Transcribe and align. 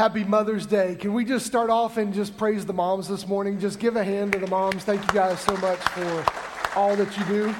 Happy 0.00 0.24
Mother's 0.24 0.64
Day. 0.64 0.94
Can 0.94 1.12
we 1.12 1.26
just 1.26 1.44
start 1.44 1.68
off 1.68 1.98
and 1.98 2.14
just 2.14 2.34
praise 2.38 2.64
the 2.64 2.72
moms 2.72 3.06
this 3.06 3.28
morning? 3.28 3.60
Just 3.60 3.78
give 3.78 3.96
a 3.96 4.02
hand 4.02 4.32
to 4.32 4.38
the 4.38 4.46
moms. 4.46 4.82
Thank 4.82 5.02
you 5.02 5.12
guys 5.12 5.38
so 5.40 5.54
much 5.58 5.78
for 5.78 6.24
all 6.74 6.96
that 6.96 7.18
you 7.18 7.24
do. 7.26 7.54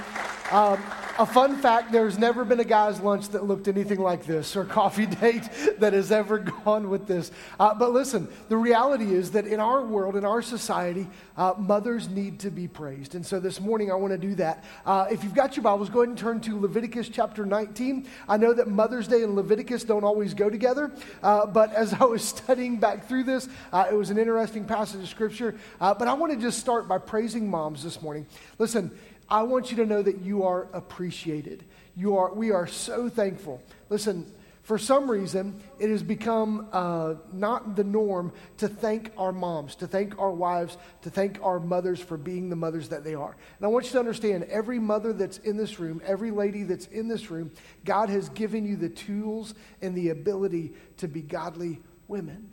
Um, 0.50 0.82
a 1.20 1.26
fun 1.26 1.54
fact 1.54 1.92
there's 1.92 2.18
never 2.18 2.46
been 2.46 2.60
a 2.60 2.64
guy's 2.64 2.98
lunch 2.98 3.28
that 3.28 3.44
looked 3.44 3.68
anything 3.68 4.00
like 4.00 4.24
this 4.24 4.56
or 4.56 4.64
coffee 4.80 5.04
date 5.04 5.46
that 5.78 5.92
has 5.92 6.10
ever 6.10 6.38
gone 6.38 6.88
with 6.88 7.06
this. 7.06 7.30
Uh, 7.58 7.74
but 7.74 7.92
listen, 7.92 8.26
the 8.48 8.56
reality 8.56 9.12
is 9.12 9.32
that 9.32 9.46
in 9.46 9.60
our 9.60 9.84
world, 9.84 10.16
in 10.16 10.24
our 10.24 10.40
society, 10.40 11.06
uh, 11.36 11.52
mothers 11.58 12.08
need 12.08 12.40
to 12.40 12.50
be 12.50 12.66
praised. 12.66 13.14
And 13.14 13.24
so 13.24 13.38
this 13.38 13.60
morning 13.60 13.92
I 13.92 13.96
want 13.96 14.12
to 14.12 14.18
do 14.18 14.34
that. 14.36 14.64
Uh, 14.86 15.08
if 15.10 15.22
you've 15.22 15.34
got 15.34 15.56
your 15.56 15.62
Bibles, 15.62 15.90
go 15.90 16.00
ahead 16.00 16.08
and 16.08 16.16
turn 16.16 16.40
to 16.40 16.58
Leviticus 16.58 17.10
chapter 17.10 17.44
19. 17.44 18.08
I 18.26 18.38
know 18.38 18.54
that 18.54 18.68
Mother's 18.68 19.06
Day 19.06 19.22
and 19.22 19.36
Leviticus 19.36 19.84
don't 19.84 20.04
always 20.04 20.32
go 20.32 20.48
together, 20.48 20.90
uh, 21.22 21.44
but 21.44 21.74
as 21.74 21.92
I 21.92 22.04
was 22.04 22.24
studying 22.36 22.78
back 22.78 23.06
through 23.06 23.24
this, 23.24 23.46
uh, 23.74 23.84
it 23.90 23.94
was 23.94 24.08
an 24.08 24.16
interesting 24.16 24.64
passage 24.64 25.02
of 25.02 25.08
scripture. 25.10 25.54
Uh, 25.82 25.92
but 25.92 26.08
I 26.08 26.14
want 26.14 26.32
to 26.32 26.38
just 26.38 26.58
start 26.58 26.88
by 26.88 26.96
praising 26.96 27.46
moms 27.46 27.84
this 27.84 28.00
morning. 28.00 28.26
Listen, 28.58 28.90
I 29.30 29.42
want 29.42 29.70
you 29.70 29.76
to 29.78 29.86
know 29.86 30.02
that 30.02 30.20
you 30.20 30.42
are 30.42 30.68
appreciated. 30.72 31.64
You 31.96 32.16
are, 32.16 32.32
we 32.32 32.50
are 32.50 32.66
so 32.66 33.08
thankful. 33.08 33.62
Listen, 33.88 34.32
for 34.62 34.78
some 34.78 35.10
reason, 35.10 35.60
it 35.78 35.90
has 35.90 36.02
become 36.02 36.68
uh, 36.72 37.14
not 37.32 37.76
the 37.76 37.82
norm 37.84 38.32
to 38.58 38.68
thank 38.68 39.12
our 39.16 39.32
moms, 39.32 39.74
to 39.76 39.86
thank 39.86 40.18
our 40.18 40.30
wives, 40.30 40.76
to 41.02 41.10
thank 41.10 41.38
our 41.42 41.58
mothers 41.58 41.98
for 41.98 42.16
being 42.16 42.50
the 42.50 42.56
mothers 42.56 42.90
that 42.90 43.02
they 43.02 43.14
are. 43.14 43.36
And 43.58 43.64
I 43.64 43.68
want 43.68 43.86
you 43.86 43.92
to 43.92 43.98
understand 43.98 44.44
every 44.44 44.78
mother 44.78 45.12
that's 45.12 45.38
in 45.38 45.56
this 45.56 45.80
room, 45.80 46.00
every 46.04 46.30
lady 46.30 46.62
that's 46.62 46.86
in 46.86 47.08
this 47.08 47.30
room, 47.30 47.50
God 47.84 48.10
has 48.10 48.28
given 48.28 48.64
you 48.64 48.76
the 48.76 48.88
tools 48.88 49.54
and 49.82 49.94
the 49.96 50.10
ability 50.10 50.74
to 50.98 51.08
be 51.08 51.22
godly 51.22 51.80
women. 52.06 52.50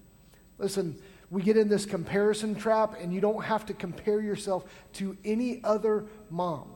Listen, 0.58 1.00
we 1.30 1.42
get 1.42 1.58
in 1.58 1.68
this 1.68 1.86
comparison 1.86 2.56
trap, 2.56 2.96
and 3.02 3.14
you 3.14 3.20
don't 3.20 3.44
have 3.44 3.66
to 3.66 3.74
compare 3.74 4.22
yourself 4.22 4.64
to 4.94 5.18
any 5.26 5.62
other 5.64 6.06
mom. 6.30 6.70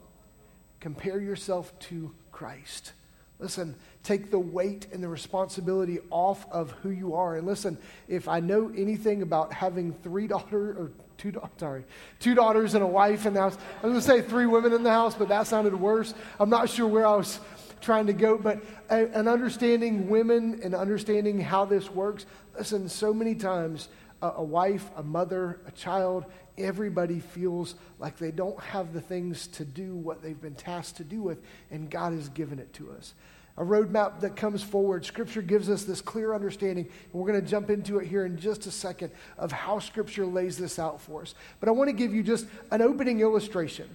Compare 0.79 1.21
yourself 1.21 1.77
to 1.79 2.13
Christ. 2.31 2.93
Listen, 3.39 3.75
take 4.03 4.29
the 4.29 4.39
weight 4.39 4.87
and 4.91 5.01
the 5.01 5.07
responsibility 5.07 5.99
off 6.11 6.45
of 6.51 6.71
who 6.83 6.89
you 6.89 7.15
are. 7.15 7.37
And 7.37 7.47
listen, 7.47 7.77
if 8.07 8.27
I 8.27 8.39
know 8.39 8.71
anything 8.75 9.21
about 9.21 9.51
having 9.51 9.93
three 10.03 10.27
daughters, 10.27 10.77
or 10.77 10.91
two, 11.17 11.33
sorry, 11.57 11.83
two 12.19 12.35
daughters 12.35 12.75
and 12.75 12.83
a 12.83 12.87
wife 12.87 13.25
in 13.25 13.33
the 13.33 13.39
house, 13.39 13.57
I 13.81 13.87
was 13.87 14.03
going 14.03 14.19
to 14.19 14.23
say 14.23 14.29
three 14.29 14.45
women 14.45 14.73
in 14.73 14.83
the 14.83 14.91
house, 14.91 15.15
but 15.15 15.29
that 15.29 15.47
sounded 15.47 15.73
worse. 15.73 16.13
I'm 16.39 16.49
not 16.49 16.69
sure 16.69 16.87
where 16.87 17.05
I 17.05 17.15
was 17.15 17.39
trying 17.79 18.05
to 18.07 18.13
go, 18.13 18.37
but 18.37 18.61
an 18.89 19.27
understanding 19.27 20.07
women 20.07 20.59
and 20.63 20.75
understanding 20.75 21.39
how 21.39 21.65
this 21.65 21.89
works. 21.89 22.27
Listen, 22.55 22.87
so 22.89 23.11
many 23.11 23.33
times 23.33 23.87
a, 24.21 24.43
wife, 24.43 24.89
a 24.95 25.03
mother, 25.03 25.59
a 25.67 25.71
child, 25.71 26.25
everybody 26.57 27.19
feels 27.19 27.75
like 27.99 28.17
they 28.17 28.31
don't 28.31 28.59
have 28.59 28.93
the 28.93 29.01
things 29.01 29.47
to 29.47 29.65
do 29.65 29.95
what 29.95 30.21
they've 30.21 30.39
been 30.39 30.55
tasked 30.55 30.97
to 30.97 31.03
do 31.03 31.21
with, 31.21 31.41
and 31.71 31.89
God 31.89 32.13
has 32.13 32.29
given 32.29 32.59
it 32.59 32.71
to 32.73 32.91
us. 32.91 33.13
A 33.57 33.63
roadmap 33.63 34.21
that 34.21 34.35
comes 34.35 34.63
forward. 34.63 35.05
Scripture 35.05 35.41
gives 35.41 35.69
us 35.69 35.83
this 35.83 36.01
clear 36.01 36.33
understanding, 36.33 36.85
and 36.85 37.13
we're 37.13 37.29
going 37.29 37.43
to 37.43 37.47
jump 37.47 37.69
into 37.69 37.99
it 37.99 38.07
here 38.07 38.25
in 38.25 38.37
just 38.37 38.65
a 38.65 38.71
second 38.71 39.11
of 39.37 39.51
how 39.51 39.79
Scripture 39.79 40.25
lays 40.25 40.57
this 40.57 40.79
out 40.79 41.01
for 41.01 41.21
us. 41.21 41.35
But 41.59 41.67
I 41.67 41.73
want 41.73 41.89
to 41.89 41.93
give 41.93 42.13
you 42.13 42.23
just 42.23 42.47
an 42.71 42.81
opening 42.81 43.19
illustration. 43.19 43.89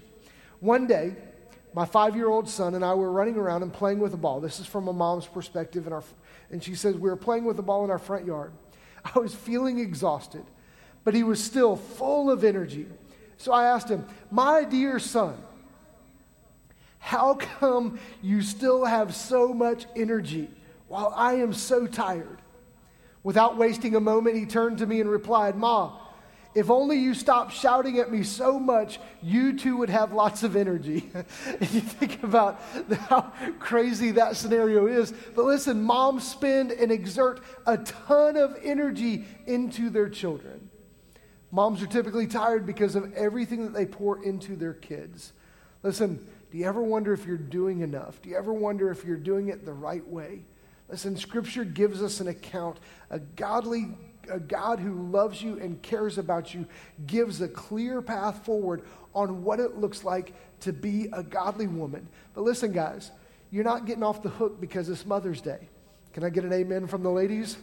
One 0.60 0.86
day, 0.86 1.16
my 1.74 1.84
five 1.84 2.16
year 2.16 2.28
old 2.28 2.48
son 2.48 2.74
and 2.74 2.84
I 2.84 2.94
were 2.94 3.10
running 3.10 3.36
around 3.36 3.62
and 3.62 3.72
playing 3.72 3.98
with 3.98 4.14
a 4.14 4.16
ball. 4.16 4.40
This 4.40 4.60
is 4.60 4.66
from 4.66 4.88
a 4.88 4.92
mom's 4.92 5.26
perspective, 5.26 5.86
and, 5.86 5.94
our, 5.94 6.04
and 6.50 6.62
she 6.62 6.74
says, 6.74 6.94
We 6.94 7.08
were 7.08 7.16
playing 7.16 7.44
with 7.44 7.58
a 7.58 7.62
ball 7.62 7.84
in 7.84 7.90
our 7.90 7.98
front 7.98 8.26
yard. 8.26 8.52
I 9.14 9.18
was 9.18 9.34
feeling 9.34 9.78
exhausted, 9.78 10.44
but 11.04 11.14
he 11.14 11.22
was 11.22 11.42
still 11.42 11.76
full 11.76 12.30
of 12.30 12.44
energy. 12.44 12.86
So 13.36 13.52
I 13.52 13.66
asked 13.66 13.88
him, 13.88 14.06
My 14.30 14.64
dear 14.64 14.98
son, 14.98 15.36
how 16.98 17.34
come 17.34 17.98
you 18.22 18.42
still 18.42 18.84
have 18.84 19.14
so 19.14 19.54
much 19.54 19.86
energy 19.94 20.50
while 20.88 21.12
I 21.14 21.34
am 21.34 21.52
so 21.52 21.86
tired? 21.86 22.38
Without 23.22 23.56
wasting 23.56 23.94
a 23.94 24.00
moment, 24.00 24.36
he 24.36 24.46
turned 24.46 24.78
to 24.78 24.86
me 24.86 25.00
and 25.00 25.10
replied, 25.10 25.56
Ma, 25.56 25.98
if 26.56 26.70
only 26.70 26.96
you 26.96 27.12
stopped 27.12 27.52
shouting 27.52 27.98
at 27.98 28.10
me 28.10 28.22
so 28.22 28.58
much, 28.58 28.98
you 29.22 29.58
too 29.58 29.76
would 29.76 29.90
have 29.90 30.14
lots 30.14 30.42
of 30.42 30.56
energy. 30.56 31.10
and 31.14 31.70
you 31.70 31.82
think 31.82 32.22
about 32.22 32.62
how 33.10 33.30
crazy 33.58 34.12
that 34.12 34.36
scenario 34.36 34.86
is. 34.86 35.12
But 35.34 35.44
listen, 35.44 35.82
moms 35.82 36.26
spend 36.26 36.72
and 36.72 36.90
exert 36.90 37.40
a 37.66 37.76
ton 37.76 38.38
of 38.38 38.56
energy 38.62 39.26
into 39.46 39.90
their 39.90 40.08
children. 40.08 40.70
Moms 41.50 41.82
are 41.82 41.86
typically 41.86 42.26
tired 42.26 42.64
because 42.64 42.96
of 42.96 43.12
everything 43.12 43.64
that 43.64 43.74
they 43.74 43.84
pour 43.84 44.24
into 44.24 44.56
their 44.56 44.72
kids. 44.72 45.34
Listen, 45.82 46.26
do 46.50 46.56
you 46.56 46.64
ever 46.64 46.82
wonder 46.82 47.12
if 47.12 47.26
you're 47.26 47.36
doing 47.36 47.80
enough? 47.80 48.22
Do 48.22 48.30
you 48.30 48.36
ever 48.36 48.54
wonder 48.54 48.90
if 48.90 49.04
you're 49.04 49.18
doing 49.18 49.48
it 49.48 49.66
the 49.66 49.74
right 49.74 50.06
way? 50.08 50.46
Listen, 50.88 51.18
Scripture 51.18 51.64
gives 51.64 52.02
us 52.02 52.20
an 52.20 52.28
account, 52.28 52.78
a 53.10 53.18
godly 53.18 53.88
a 54.30 54.38
God 54.38 54.78
who 54.80 55.10
loves 55.10 55.42
you 55.42 55.58
and 55.58 55.80
cares 55.82 56.18
about 56.18 56.54
you 56.54 56.66
gives 57.06 57.40
a 57.40 57.48
clear 57.48 58.02
path 58.02 58.44
forward 58.44 58.82
on 59.14 59.42
what 59.42 59.60
it 59.60 59.78
looks 59.78 60.04
like 60.04 60.34
to 60.60 60.72
be 60.72 61.08
a 61.12 61.22
godly 61.22 61.66
woman. 61.66 62.06
But 62.34 62.42
listen, 62.42 62.72
guys, 62.72 63.10
you're 63.50 63.64
not 63.64 63.86
getting 63.86 64.02
off 64.02 64.22
the 64.22 64.28
hook 64.28 64.60
because 64.60 64.88
it's 64.88 65.06
Mother's 65.06 65.40
Day. 65.40 65.68
Can 66.12 66.24
I 66.24 66.28
get 66.28 66.44
an 66.44 66.52
amen 66.52 66.86
from 66.86 67.02
the 67.02 67.10
ladies? 67.10 67.56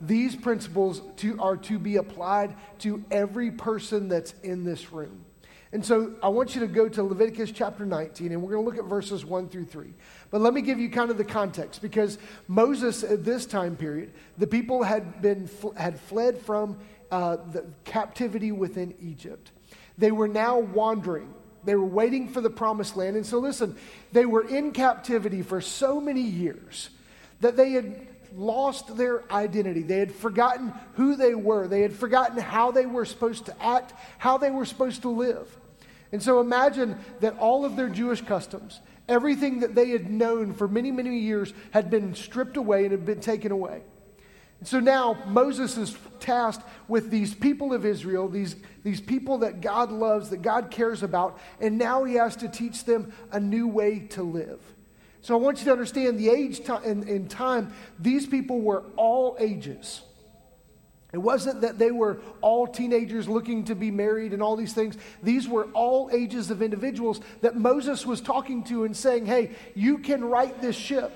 These 0.00 0.36
principles 0.36 1.02
to, 1.18 1.38
are 1.40 1.56
to 1.58 1.78
be 1.78 1.96
applied 1.96 2.54
to 2.80 3.04
every 3.10 3.50
person 3.50 4.08
that's 4.08 4.34
in 4.42 4.64
this 4.64 4.92
room. 4.92 5.25
And 5.76 5.84
so 5.84 6.14
I 6.22 6.28
want 6.28 6.54
you 6.54 6.62
to 6.62 6.66
go 6.66 6.88
to 6.88 7.02
Leviticus 7.02 7.50
chapter 7.50 7.84
19, 7.84 8.32
and 8.32 8.40
we're 8.40 8.52
going 8.52 8.64
to 8.64 8.70
look 8.70 8.78
at 8.78 8.88
verses 8.88 9.26
1 9.26 9.50
through 9.50 9.66
3. 9.66 9.92
But 10.30 10.40
let 10.40 10.54
me 10.54 10.62
give 10.62 10.78
you 10.78 10.88
kind 10.88 11.10
of 11.10 11.18
the 11.18 11.24
context 11.24 11.82
because 11.82 12.16
Moses, 12.48 13.04
at 13.04 13.26
this 13.26 13.44
time 13.44 13.76
period, 13.76 14.14
the 14.38 14.46
people 14.46 14.82
had, 14.82 15.20
been, 15.20 15.50
had 15.76 16.00
fled 16.00 16.38
from 16.38 16.78
uh, 17.10 17.36
the 17.52 17.66
captivity 17.84 18.52
within 18.52 18.94
Egypt. 19.02 19.50
They 19.98 20.12
were 20.12 20.28
now 20.28 20.60
wandering. 20.60 21.34
They 21.66 21.74
were 21.74 21.84
waiting 21.84 22.30
for 22.30 22.40
the 22.40 22.48
promised 22.48 22.96
land. 22.96 23.16
And 23.16 23.26
so, 23.26 23.38
listen, 23.38 23.76
they 24.12 24.24
were 24.24 24.48
in 24.48 24.72
captivity 24.72 25.42
for 25.42 25.60
so 25.60 26.00
many 26.00 26.22
years 26.22 26.88
that 27.42 27.58
they 27.58 27.72
had 27.72 28.06
lost 28.34 28.96
their 28.96 29.30
identity. 29.30 29.82
They 29.82 29.98
had 29.98 30.14
forgotten 30.14 30.72
who 30.94 31.16
they 31.16 31.34
were. 31.34 31.68
They 31.68 31.82
had 31.82 31.92
forgotten 31.92 32.38
how 32.38 32.70
they 32.70 32.86
were 32.86 33.04
supposed 33.04 33.44
to 33.44 33.62
act, 33.62 33.92
how 34.16 34.38
they 34.38 34.50
were 34.50 34.64
supposed 34.64 35.02
to 35.02 35.10
live. 35.10 35.54
And 36.12 36.22
so 36.22 36.40
imagine 36.40 36.98
that 37.20 37.38
all 37.38 37.64
of 37.64 37.76
their 37.76 37.88
Jewish 37.88 38.20
customs, 38.20 38.80
everything 39.08 39.60
that 39.60 39.74
they 39.74 39.90
had 39.90 40.10
known 40.10 40.54
for 40.54 40.68
many, 40.68 40.90
many 40.90 41.18
years, 41.18 41.52
had 41.72 41.90
been 41.90 42.14
stripped 42.14 42.56
away 42.56 42.84
and 42.84 42.92
had 42.92 43.04
been 43.04 43.20
taken 43.20 43.52
away. 43.52 43.82
And 44.60 44.68
so 44.68 44.80
now 44.80 45.18
Moses 45.26 45.76
is 45.76 45.96
tasked 46.18 46.66
with 46.88 47.10
these 47.10 47.34
people 47.34 47.74
of 47.74 47.84
Israel, 47.84 48.28
these, 48.28 48.56
these 48.84 49.00
people 49.00 49.38
that 49.38 49.60
God 49.60 49.92
loves, 49.92 50.30
that 50.30 50.42
God 50.42 50.70
cares 50.70 51.02
about, 51.02 51.38
and 51.60 51.76
now 51.76 52.04
he 52.04 52.14
has 52.14 52.36
to 52.36 52.48
teach 52.48 52.84
them 52.84 53.12
a 53.32 53.40
new 53.40 53.68
way 53.68 54.00
to 54.10 54.22
live. 54.22 54.60
So 55.20 55.34
I 55.34 55.38
want 55.38 55.58
you 55.58 55.64
to 55.66 55.72
understand 55.72 56.18
the 56.18 56.30
age 56.30 56.60
and 56.84 57.08
in 57.08 57.28
time, 57.28 57.72
these 57.98 58.26
people 58.26 58.60
were 58.60 58.84
all 58.96 59.36
ages. 59.40 60.02
It 61.16 61.22
wasn't 61.22 61.62
that 61.62 61.78
they 61.78 61.90
were 61.90 62.18
all 62.42 62.66
teenagers 62.66 63.26
looking 63.26 63.64
to 63.64 63.74
be 63.74 63.90
married 63.90 64.34
and 64.34 64.42
all 64.42 64.54
these 64.54 64.74
things. 64.74 64.98
These 65.22 65.48
were 65.48 65.64
all 65.72 66.10
ages 66.12 66.50
of 66.50 66.60
individuals 66.60 67.22
that 67.40 67.56
Moses 67.56 68.04
was 68.04 68.20
talking 68.20 68.62
to 68.64 68.84
and 68.84 68.94
saying, 68.94 69.24
hey, 69.24 69.52
you 69.74 69.96
can 69.96 70.22
right 70.22 70.60
this 70.60 70.76
ship. 70.76 71.10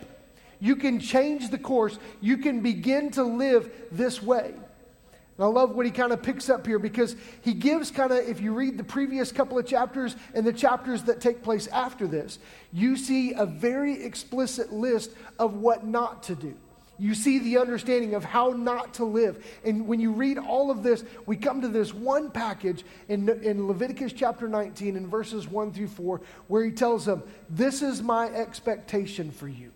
You 0.58 0.76
can 0.76 1.00
change 1.00 1.50
the 1.50 1.58
course. 1.58 1.98
You 2.22 2.38
can 2.38 2.62
begin 2.62 3.10
to 3.10 3.22
live 3.22 3.70
this 3.92 4.22
way. 4.22 4.54
And 4.54 5.44
I 5.44 5.44
love 5.44 5.74
what 5.74 5.84
he 5.84 5.92
kind 5.92 6.14
of 6.14 6.22
picks 6.22 6.48
up 6.48 6.66
here 6.66 6.78
because 6.78 7.14
he 7.42 7.52
gives 7.52 7.90
kind 7.90 8.10
of, 8.10 8.26
if 8.26 8.40
you 8.40 8.54
read 8.54 8.78
the 8.78 8.84
previous 8.84 9.30
couple 9.30 9.58
of 9.58 9.66
chapters 9.66 10.16
and 10.32 10.46
the 10.46 10.52
chapters 10.54 11.02
that 11.02 11.20
take 11.20 11.42
place 11.42 11.66
after 11.66 12.06
this, 12.06 12.38
you 12.72 12.96
see 12.96 13.34
a 13.34 13.44
very 13.44 14.02
explicit 14.02 14.72
list 14.72 15.10
of 15.38 15.56
what 15.56 15.86
not 15.86 16.22
to 16.22 16.34
do. 16.34 16.54
You 17.00 17.14
see 17.14 17.38
the 17.38 17.56
understanding 17.56 18.14
of 18.14 18.24
how 18.24 18.50
not 18.50 18.92
to 18.94 19.06
live. 19.06 19.42
And 19.64 19.88
when 19.88 20.00
you 20.00 20.12
read 20.12 20.36
all 20.36 20.70
of 20.70 20.82
this, 20.82 21.02
we 21.24 21.34
come 21.34 21.62
to 21.62 21.68
this 21.68 21.94
one 21.94 22.30
package 22.30 22.84
in, 23.08 23.26
in 23.42 23.66
Leviticus 23.66 24.12
chapter 24.12 24.46
19 24.46 24.96
in 24.96 25.06
verses 25.08 25.48
1 25.48 25.72
through 25.72 25.88
4 25.88 26.20
where 26.48 26.62
he 26.62 26.70
tells 26.70 27.06
them, 27.06 27.22
This 27.48 27.80
is 27.80 28.02
my 28.02 28.26
expectation 28.26 29.30
for 29.30 29.48
you. 29.48 29.72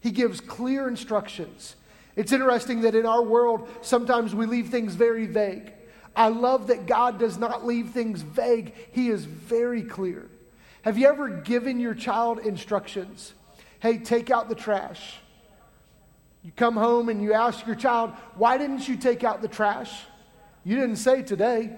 He 0.00 0.12
gives 0.12 0.40
clear 0.40 0.86
instructions. 0.86 1.74
It's 2.14 2.30
interesting 2.30 2.82
that 2.82 2.94
in 2.94 3.06
our 3.06 3.22
world, 3.22 3.68
sometimes 3.82 4.32
we 4.32 4.46
leave 4.46 4.68
things 4.68 4.94
very 4.94 5.26
vague. 5.26 5.72
I 6.14 6.28
love 6.28 6.68
that 6.68 6.86
God 6.86 7.18
does 7.18 7.38
not 7.38 7.66
leave 7.66 7.90
things 7.90 8.22
vague, 8.22 8.72
He 8.92 9.08
is 9.08 9.24
very 9.24 9.82
clear. 9.82 10.28
Have 10.82 10.96
you 10.96 11.08
ever 11.08 11.28
given 11.28 11.80
your 11.80 11.94
child 11.94 12.38
instructions? 12.38 13.34
Hey, 13.80 13.98
take 13.98 14.30
out 14.30 14.48
the 14.48 14.54
trash. 14.54 15.16
You 16.48 16.52
come 16.56 16.76
home 16.76 17.10
and 17.10 17.22
you 17.22 17.34
ask 17.34 17.66
your 17.66 17.76
child, 17.76 18.12
Why 18.36 18.56
didn't 18.56 18.88
you 18.88 18.96
take 18.96 19.22
out 19.22 19.42
the 19.42 19.48
trash? 19.48 19.92
You 20.64 20.76
didn't 20.76 20.96
say 20.96 21.20
today. 21.20 21.76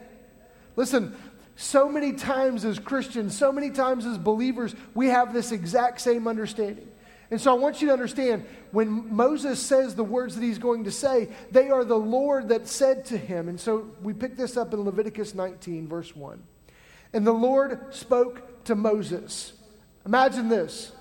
Listen, 0.77 1.17
so 1.57 1.89
many 1.89 2.13
times 2.13 2.65
as 2.65 2.79
Christians, 2.79 3.37
so 3.37 3.51
many 3.51 3.71
times 3.71 4.07
as 4.07 4.17
believers, 4.17 4.77
we 4.95 5.09
have 5.09 5.33
this 5.33 5.51
exact 5.51 6.01
same 6.01 6.29
understanding. 6.29 6.87
And 7.33 7.41
so 7.41 7.51
I 7.51 7.59
want 7.59 7.83
you 7.83 7.89
to 7.89 7.93
understand 7.93 8.47
when 8.71 9.13
Moses 9.13 9.61
says 9.61 9.97
the 9.97 10.05
words 10.05 10.37
that 10.37 10.45
he's 10.45 10.59
going 10.59 10.85
to 10.85 10.93
say, 10.93 11.31
they 11.51 11.71
are 11.71 11.85
the 11.85 11.99
Lord 11.99 12.51
that 12.51 12.69
said 12.69 13.05
to 13.07 13.19
him. 13.19 13.49
And 13.49 13.59
so 13.59 13.91
we 14.01 14.13
pick 14.13 14.37
this 14.37 14.57
up 14.57 14.73
in 14.73 14.83
Leviticus 14.83 15.35
19, 15.35 15.89
verse 15.89 16.15
1. 16.15 16.41
And 17.13 17.27
the 17.27 17.33
Lord 17.33 17.93
spoke 17.93 18.63
to 18.67 18.77
Moses. 18.77 19.53
Imagine 20.07 20.49
this. 20.49 20.93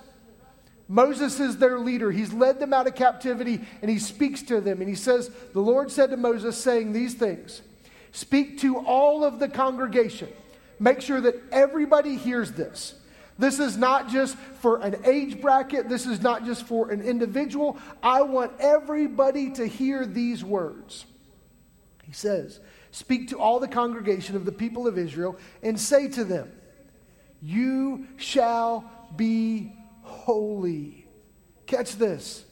Moses 0.92 1.40
is 1.40 1.58
their 1.58 1.78
leader. 1.78 2.12
He's 2.12 2.34
led 2.34 2.60
them 2.60 2.74
out 2.74 2.88
of 2.88 2.96
captivity 2.96 3.62
and 3.84 3.92
he 3.92 4.00
speaks 4.00 4.42
to 4.44 4.60
them. 4.60 4.82
And 4.82 4.90
he 4.90 4.96
says, 4.96 5.30
The 5.54 5.62
Lord 5.62 5.92
said 5.92 6.10
to 6.10 6.18
Moses, 6.18 6.58
saying 6.62 6.92
these 6.92 7.14
things 7.14 7.62
Speak 8.12 8.60
to 8.62 8.80
all 8.80 9.24
of 9.24 9.40
the 9.40 9.48
congregation. 9.48 10.30
Make 10.80 11.02
sure 11.02 11.22
that 11.22 11.36
everybody 11.52 12.18
hears 12.18 12.54
this. 12.54 12.96
This 13.38 13.60
is 13.60 13.78
not 13.78 14.10
just 14.10 14.36
for 14.62 14.82
an 14.82 15.02
age 15.06 15.40
bracket. 15.40 15.88
This 15.88 16.08
is 16.08 16.22
not 16.22 16.44
just 16.44 16.66
for 16.66 16.90
an 16.90 17.02
individual. 17.02 17.78
I 18.02 18.24
want 18.24 18.54
everybody 18.60 19.52
to 19.52 19.68
hear 19.68 20.08
these 20.08 20.44
words. 20.44 21.06
He 22.04 22.14
says, 22.14 22.60
Speak 22.92 23.30
to 23.30 23.40
all 23.40 23.60
the 23.60 23.68
congregation 23.68 24.36
of 24.36 24.44
the 24.44 24.52
people 24.52 24.88
of 24.88 24.98
Israel 24.98 25.38
and 25.62 25.80
say 25.80 26.08
to 26.08 26.24
them, 26.24 26.52
You 27.44 28.08
shall 28.18 28.90
be 29.16 29.72
holy. 30.10 31.08
Catch 31.66 31.96
this. 31.96 32.46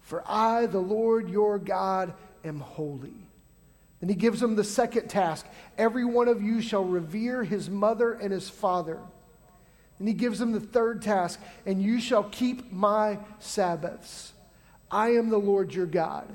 For 0.00 0.24
I, 0.26 0.66
the 0.66 0.78
Lord 0.78 1.28
your 1.28 1.58
God, 1.58 2.14
am 2.44 2.60
holy. 2.60 3.14
Then 4.00 4.08
he 4.08 4.14
gives 4.14 4.40
them 4.40 4.56
the 4.56 4.64
second 4.64 5.08
task 5.08 5.46
Every 5.76 6.04
one 6.04 6.28
of 6.28 6.42
you 6.42 6.60
shall 6.60 6.84
revere 6.84 7.44
his 7.44 7.68
mother 7.68 8.12
and 8.12 8.32
his 8.32 8.48
father 8.48 9.00
and 9.98 10.06
he 10.06 10.14
gives 10.14 10.38
them 10.38 10.52
the 10.52 10.60
third 10.60 11.02
task 11.02 11.40
and 11.66 11.82
you 11.82 12.00
shall 12.00 12.24
keep 12.24 12.72
my 12.72 13.18
Sabbaths. 13.38 14.32
I 14.90 15.10
am 15.10 15.28
the 15.28 15.38
Lord 15.38 15.74
your 15.74 15.86
God. 15.86 16.28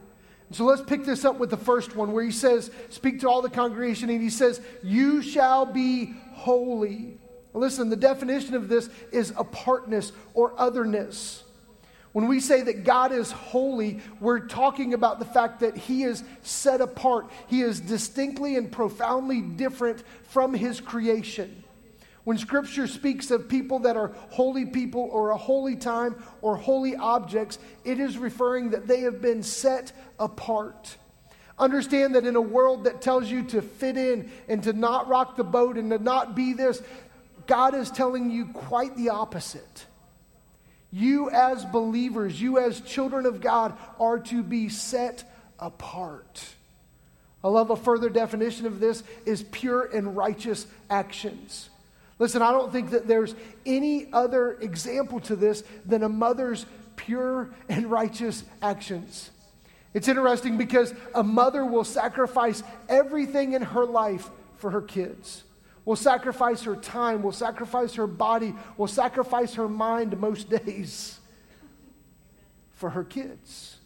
So 0.52 0.66
let's 0.66 0.82
pick 0.82 1.06
this 1.06 1.26
up 1.26 1.40
with 1.40 1.50
the 1.50 1.58
first 1.58 1.96
one 1.96 2.12
where 2.12 2.24
he 2.24 2.32
says, 2.32 2.70
Speak 2.90 3.22
to 3.22 3.30
all 3.30 3.42
the 3.42 3.50
congregation, 3.50 4.12
and 4.12 4.22
he 4.22 4.30
says, 4.30 4.62
You 4.84 5.24
shall 5.24 5.66
be 5.66 6.14
holy. 6.34 7.18
Listen, 7.54 7.90
the 7.90 7.96
definition 7.96 8.56
of 8.56 8.68
this 8.68 8.90
is 9.12 9.34
apartness 9.38 10.12
or 10.34 10.54
otherness. 10.58 11.44
When 12.14 12.28
we 12.28 12.40
say 12.40 12.62
that 12.62 12.84
God 12.84 13.12
is 13.12 13.32
holy, 13.32 14.00
we're 14.20 14.48
talking 14.48 14.94
about 14.94 15.20
the 15.20 15.26
fact 15.26 15.62
that 15.62 15.76
He 15.76 16.04
is 16.04 16.24
set 16.44 16.80
apart. 16.80 17.30
He 17.48 17.62
is 17.62 17.80
distinctly 17.80 18.56
and 18.56 18.72
profoundly 18.72 19.42
different 19.42 20.04
from 20.24 20.54
His 20.54 20.80
creation. 20.80 21.64
When 22.24 22.38
Scripture 22.38 22.88
speaks 22.88 23.32
of 23.32 23.50
people 23.50 23.80
that 23.80 23.98
are 23.98 24.12
holy 24.30 24.66
people 24.66 25.10
or 25.12 25.32
a 25.32 25.38
holy 25.38 25.76
time 25.76 26.16
or 26.42 26.56
holy 26.56 26.96
objects, 26.96 27.60
it 27.84 28.00
is 28.00 28.18
referring 28.18 28.70
that 28.70 28.88
they 28.88 29.02
have 29.02 29.22
been 29.22 29.44
set 29.44 29.92
apart. 30.20 30.98
Understand 31.60 32.16
that 32.16 32.26
in 32.26 32.36
a 32.36 32.42
world 32.42 32.86
that 32.86 33.02
tells 33.02 33.30
you 33.30 33.44
to 33.44 33.62
fit 33.62 33.96
in 33.96 34.32
and 34.48 34.64
to 34.64 34.74
not 34.74 35.08
rock 35.08 35.36
the 35.36 35.44
boat 35.44 35.78
and 35.78 35.92
to 35.92 36.00
not 36.00 36.36
be 36.36 36.54
this, 36.54 36.82
God 37.48 37.74
is 37.76 37.92
telling 37.92 38.30
you 38.30 38.48
quite 38.48 38.96
the 38.96 39.10
opposite. 39.10 39.86
You, 40.92 41.30
as 41.30 41.66
believers, 41.66 42.40
you, 42.40 42.60
as 42.60 42.82
children 42.82 43.26
of 43.26 43.42
God, 43.42 43.78
are 44.00 44.20
to 44.20 44.44
be 44.44 44.70
set 44.70 45.24
apart. 45.60 46.46
I 47.44 47.48
love 47.48 47.72
a 47.72 47.76
further 47.76 48.10
definition 48.10 48.66
of 48.66 48.80
this 48.80 49.04
is 49.26 49.44
pure 49.44 49.84
and 49.84 50.16
righteous 50.16 50.66
actions. 50.90 51.70
Listen, 52.20 52.42
I 52.42 52.52
don't 52.52 52.72
think 52.72 52.92
that 52.92 53.08
there's 53.08 53.36
any 53.66 54.08
other 54.14 54.54
example 54.62 55.20
to 55.22 55.36
this 55.36 55.64
than 55.86 56.04
a 56.04 56.10
mother's 56.10 56.66
pure 56.96 57.50
and 57.68 57.88
righteous 57.88 58.44
actions. 58.62 59.32
It's 59.94 60.08
interesting 60.08 60.58
because 60.58 60.94
a 61.14 61.24
mother 61.24 61.66
will 61.66 61.84
sacrifice 61.84 62.64
everything 62.88 63.54
in 63.54 63.62
her 63.62 63.86
life 63.86 64.30
for 64.58 64.72
her 64.72 64.82
kids. 64.82 65.44
Will 65.86 65.96
sacrifice 65.96 66.64
her 66.64 66.76
time, 66.76 67.24
will 67.24 67.34
sacrifice 67.34 67.96
her 67.96 68.08
body, 68.08 68.54
will 68.78 68.88
sacrifice 68.88 69.56
her 69.56 69.68
mind 69.68 70.18
most 70.20 70.50
days 70.50 71.20
for 72.74 72.90
her 72.92 73.04
kids. 73.04 73.78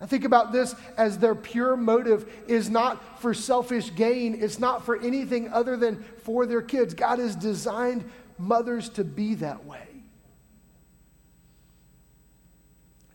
I 0.00 0.06
think 0.06 0.24
about 0.24 0.52
this 0.52 0.74
as 0.96 1.18
their 1.18 1.34
pure 1.34 1.76
motive 1.76 2.30
is 2.48 2.68
not 2.68 3.20
for 3.20 3.32
selfish 3.32 3.94
gain, 3.94 4.42
it's 4.42 4.58
not 4.58 4.84
for 4.84 4.96
anything 5.00 5.48
other 5.48 5.76
than 5.76 6.02
for 6.24 6.44
their 6.46 6.62
kids. 6.62 6.92
God 6.92 7.20
has 7.20 7.36
designed 7.36 8.10
mothers 8.36 8.88
to 8.90 9.04
be 9.04 9.34
that 9.36 9.64
way. 9.64 9.86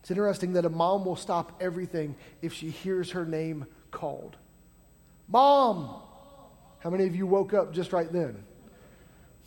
It's 0.00 0.10
interesting 0.10 0.54
that 0.54 0.64
a 0.64 0.70
mom 0.70 1.04
will 1.04 1.14
stop 1.14 1.60
everything 1.60 2.16
if 2.42 2.54
she 2.54 2.70
hears 2.70 3.12
her 3.12 3.24
name 3.24 3.66
called. 3.90 4.36
Mom! 5.28 6.02
How 6.80 6.90
many 6.90 7.06
of 7.06 7.14
you 7.14 7.26
woke 7.26 7.54
up 7.54 7.72
just 7.72 7.92
right 7.92 8.10
then? 8.10 8.42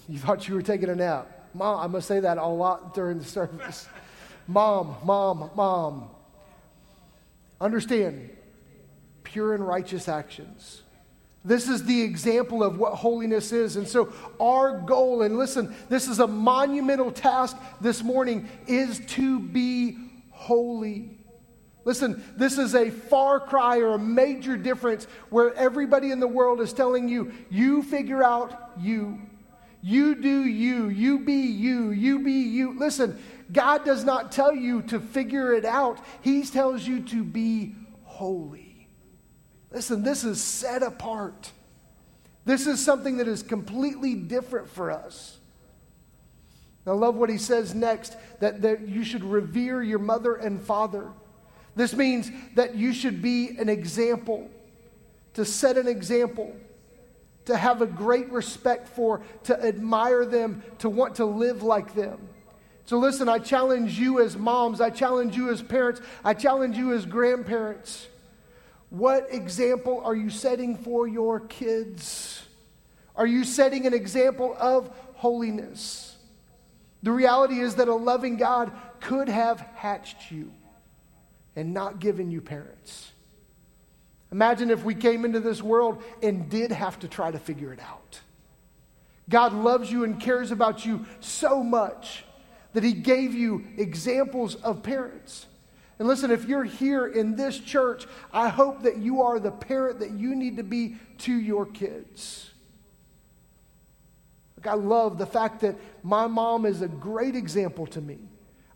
You 0.08 0.20
thought 0.20 0.48
you 0.48 0.56
were 0.56 0.62
taking 0.62 0.90
a 0.90 0.96
nap. 0.96 1.50
Mom, 1.54 1.80
I 1.80 1.88
must 1.88 2.08
say 2.08 2.20
that 2.20 2.38
a 2.38 2.46
lot 2.46 2.94
during 2.94 3.20
the 3.20 3.26
service. 3.26 3.88
Mom, 4.48 4.98
mom, 5.04 5.52
mom. 5.56 6.10
Understand, 7.62 8.30
pure 9.24 9.54
and 9.54 9.66
righteous 9.66 10.08
actions. 10.08 10.82
This 11.46 11.68
is 11.68 11.84
the 11.86 12.02
example 12.02 12.64
of 12.64 12.78
what 12.78 12.96
holiness 12.96 13.52
is. 13.52 13.76
And 13.76 13.88
so, 13.88 14.14
our 14.40 14.80
goal, 14.80 15.24
and 15.24 15.38
listen, 15.38 15.76
this 15.90 16.08
is 16.08 16.20
a 16.20 16.28
monumental 16.28 17.12
task 17.12 17.58
this 17.82 18.04
morning, 18.04 18.50
is 18.68 19.00
to 19.08 19.40
be 19.40 19.98
holy. 20.30 21.18
Listen, 21.86 22.24
this 22.38 22.58
is 22.58 22.76
a 22.76 22.90
far 22.90 23.40
cry 23.40 23.80
or 23.80 23.96
a 23.96 24.00
major 24.00 24.56
difference 24.56 25.06
where 25.30 25.54
everybody 25.56 26.12
in 26.12 26.20
the 26.20 26.28
world 26.28 26.62
is 26.62 26.72
telling 26.72 27.10
you, 27.10 27.34
you 27.50 27.84
figure 27.84 28.24
out 28.24 28.72
you. 28.80 29.20
You 29.82 30.16
do 30.16 30.46
you. 30.46 30.88
You 30.88 31.20
be 31.20 31.42
you. 31.42 31.92
You 31.92 32.20
be 32.20 32.32
you. 32.32 32.80
Listen, 32.80 33.22
God 33.52 33.84
does 33.84 34.06
not 34.06 34.32
tell 34.32 34.56
you 34.56 34.82
to 34.84 35.00
figure 35.00 35.54
it 35.54 35.66
out, 35.66 36.00
He 36.22 36.44
tells 36.46 36.88
you 36.88 37.02
to 37.04 37.24
be 37.24 37.76
holy. 38.04 38.88
Listen, 39.72 40.04
this 40.04 40.24
is 40.24 40.42
set 40.42 40.84
apart. 40.84 41.52
This 42.46 42.68
is 42.68 42.84
something 42.84 43.18
that 43.18 43.28
is 43.28 43.44
completely 43.44 44.16
different 44.16 44.70
for 44.70 44.92
us. 44.92 45.38
I 46.86 46.92
love 46.92 47.16
what 47.16 47.30
he 47.30 47.38
says 47.38 47.74
next 47.74 48.18
that, 48.40 48.62
that 48.62 48.88
you 48.88 49.04
should 49.04 49.24
revere 49.24 49.82
your 49.82 50.00
mother 50.00 50.36
and 50.36 50.62
father. 50.62 51.12
This 51.76 51.94
means 51.94 52.32
that 52.56 52.76
you 52.76 52.94
should 52.94 53.22
be 53.22 53.58
an 53.58 53.70
example, 53.70 54.50
to 55.34 55.44
set 55.44 55.78
an 55.78 55.88
example, 55.88 56.56
to 57.46 57.58
have 57.58 57.82
a 57.82 57.88
great 57.88 58.32
respect 58.32 58.88
for, 58.88 59.22
to 59.44 59.66
admire 59.66 60.26
them, 60.26 60.64
to 60.80 60.90
want 60.90 61.16
to 61.16 61.26
live 61.26 61.64
like 61.64 61.96
them. 61.96 62.30
So, 62.86 63.00
listen, 63.00 63.30
I 63.30 63.40
challenge 63.40 63.98
you 63.98 64.22
as 64.22 64.38
moms, 64.38 64.82
I 64.82 64.90
challenge 64.90 65.36
you 65.36 65.50
as 65.50 65.62
parents, 65.62 66.02
I 66.24 66.34
challenge 66.34 66.78
you 66.78 66.94
as 66.94 67.06
grandparents. 67.06 68.08
What 68.90 69.28
example 69.32 70.02
are 70.06 70.16
you 70.16 70.30
setting 70.30 70.78
for 70.78 71.08
your 71.08 71.40
kids? 71.40 72.46
Are 73.16 73.26
you 73.26 73.44
setting 73.44 73.88
an 73.88 73.94
example 73.94 74.56
of 74.60 74.92
holiness? 75.16 76.18
The 77.02 77.12
reality 77.12 77.60
is 77.60 77.76
that 77.76 77.88
a 77.88 77.96
loving 77.96 78.38
God 78.38 78.72
could 79.00 79.30
have 79.30 79.60
hatched 79.76 80.32
you 80.32 80.52
and 81.56 81.74
not 81.74 82.00
given 82.00 82.32
you 82.32 82.42
parents. 82.42 83.12
Imagine 84.32 84.72
if 84.72 84.84
we 84.84 84.96
came 84.96 85.26
into 85.26 85.40
this 85.40 85.62
world 85.62 86.02
and 86.24 86.50
did 86.50 86.72
have 86.72 86.98
to 87.00 87.08
try 87.08 87.30
to 87.30 87.38
figure 87.38 87.72
it 87.72 87.80
out. 87.80 88.20
God 89.30 89.54
loves 89.54 89.92
you 89.92 90.04
and 90.04 90.20
cares 90.20 90.52
about 90.52 90.86
you 90.86 91.06
so 91.20 91.64
much 91.64 92.26
that 92.74 92.84
He 92.84 92.94
gave 92.94 93.34
you 93.34 93.64
examples 93.78 94.56
of 94.56 94.84
parents. 94.84 95.46
And 96.00 96.08
listen, 96.08 96.32
if 96.32 96.46
you're 96.46 96.64
here 96.64 97.06
in 97.06 97.36
this 97.36 97.60
church, 97.60 98.08
I 98.32 98.50
hope 98.50 98.82
that 98.84 98.98
you 98.98 99.22
are 99.22 99.40
the 99.40 99.52
parent 99.52 100.00
that 100.00 100.12
you 100.12 100.36
need 100.36 100.58
to 100.58 100.64
be 100.64 100.98
to 101.20 101.34
your 101.34 101.66
kids. 101.68 102.50
Like 104.58 104.68
I 104.68 104.76
love 104.76 105.18
the 105.18 105.26
fact 105.26 105.62
that 105.62 105.76
my 106.02 106.26
mom 106.26 106.66
is 106.66 106.82
a 106.82 106.88
great 106.88 107.36
example 107.36 107.86
to 107.88 108.02
me. 108.02 108.18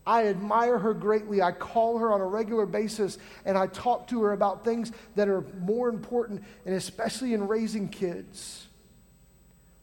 I 0.08 0.28
admire 0.28 0.80
her 0.80 0.94
greatly. 0.94 1.42
I 1.42 1.52
call 1.52 1.98
her 1.98 2.14
on 2.14 2.22
a 2.22 2.26
regular 2.26 2.66
basis 2.66 3.18
and 3.44 3.58
I 3.58 3.68
talk 3.68 4.08
to 4.08 4.24
her 4.24 4.32
about 4.32 4.64
things 4.64 4.94
that 5.16 5.28
are 5.28 5.42
more 5.60 5.90
important, 5.90 6.44
and 6.66 6.74
especially 6.74 7.34
in 7.34 7.48
raising 7.48 7.90
kids. 7.90 8.68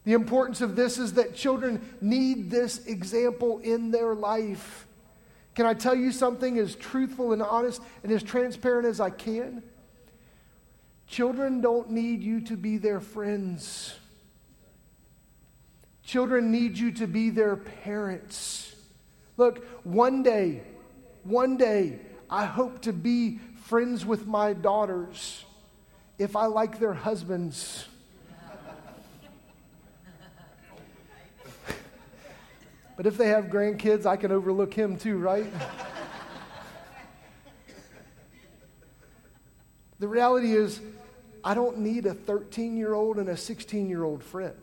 The 0.04 0.14
importance 0.14 0.62
of 0.62 0.76
this 0.76 0.98
is 0.98 1.12
that 1.14 1.34
children 1.34 1.94
need 2.00 2.50
this 2.50 2.86
example 2.86 3.58
in 3.58 3.90
their 3.90 4.14
life. 4.14 4.86
Can 5.54 5.66
I 5.66 5.74
tell 5.74 5.94
you 5.94 6.10
something 6.10 6.58
as 6.58 6.74
truthful 6.74 7.34
and 7.34 7.42
honest 7.42 7.82
and 8.02 8.10
as 8.10 8.22
transparent 8.22 8.86
as 8.86 9.00
I 9.00 9.10
can? 9.10 9.62
Children 11.06 11.60
don't 11.60 11.90
need 11.90 12.22
you 12.22 12.40
to 12.42 12.56
be 12.56 12.78
their 12.78 13.00
friends. 13.00 13.94
Children 16.02 16.50
need 16.50 16.78
you 16.78 16.92
to 16.92 17.06
be 17.06 17.28
their 17.28 17.56
parents. 17.56 18.63
Look, 19.36 19.64
one 19.84 20.22
day, 20.22 20.62
one 21.24 21.56
day, 21.56 21.98
I 22.30 22.44
hope 22.44 22.82
to 22.82 22.92
be 22.92 23.40
friends 23.64 24.06
with 24.06 24.26
my 24.26 24.52
daughters 24.52 25.44
if 26.18 26.36
I 26.36 26.46
like 26.46 26.78
their 26.78 26.94
husbands. 26.94 27.86
but 32.96 33.06
if 33.06 33.16
they 33.16 33.28
have 33.28 33.46
grandkids, 33.46 34.06
I 34.06 34.16
can 34.16 34.30
overlook 34.30 34.72
him 34.72 34.96
too, 34.96 35.18
right? 35.18 35.52
the 39.98 40.06
reality 40.06 40.52
is, 40.54 40.80
I 41.42 41.54
don't 41.54 41.78
need 41.78 42.06
a 42.06 42.14
13 42.14 42.76
year 42.76 42.94
old 42.94 43.18
and 43.18 43.28
a 43.28 43.36
16 43.36 43.88
year 43.88 44.04
old 44.04 44.22
friend 44.22 44.62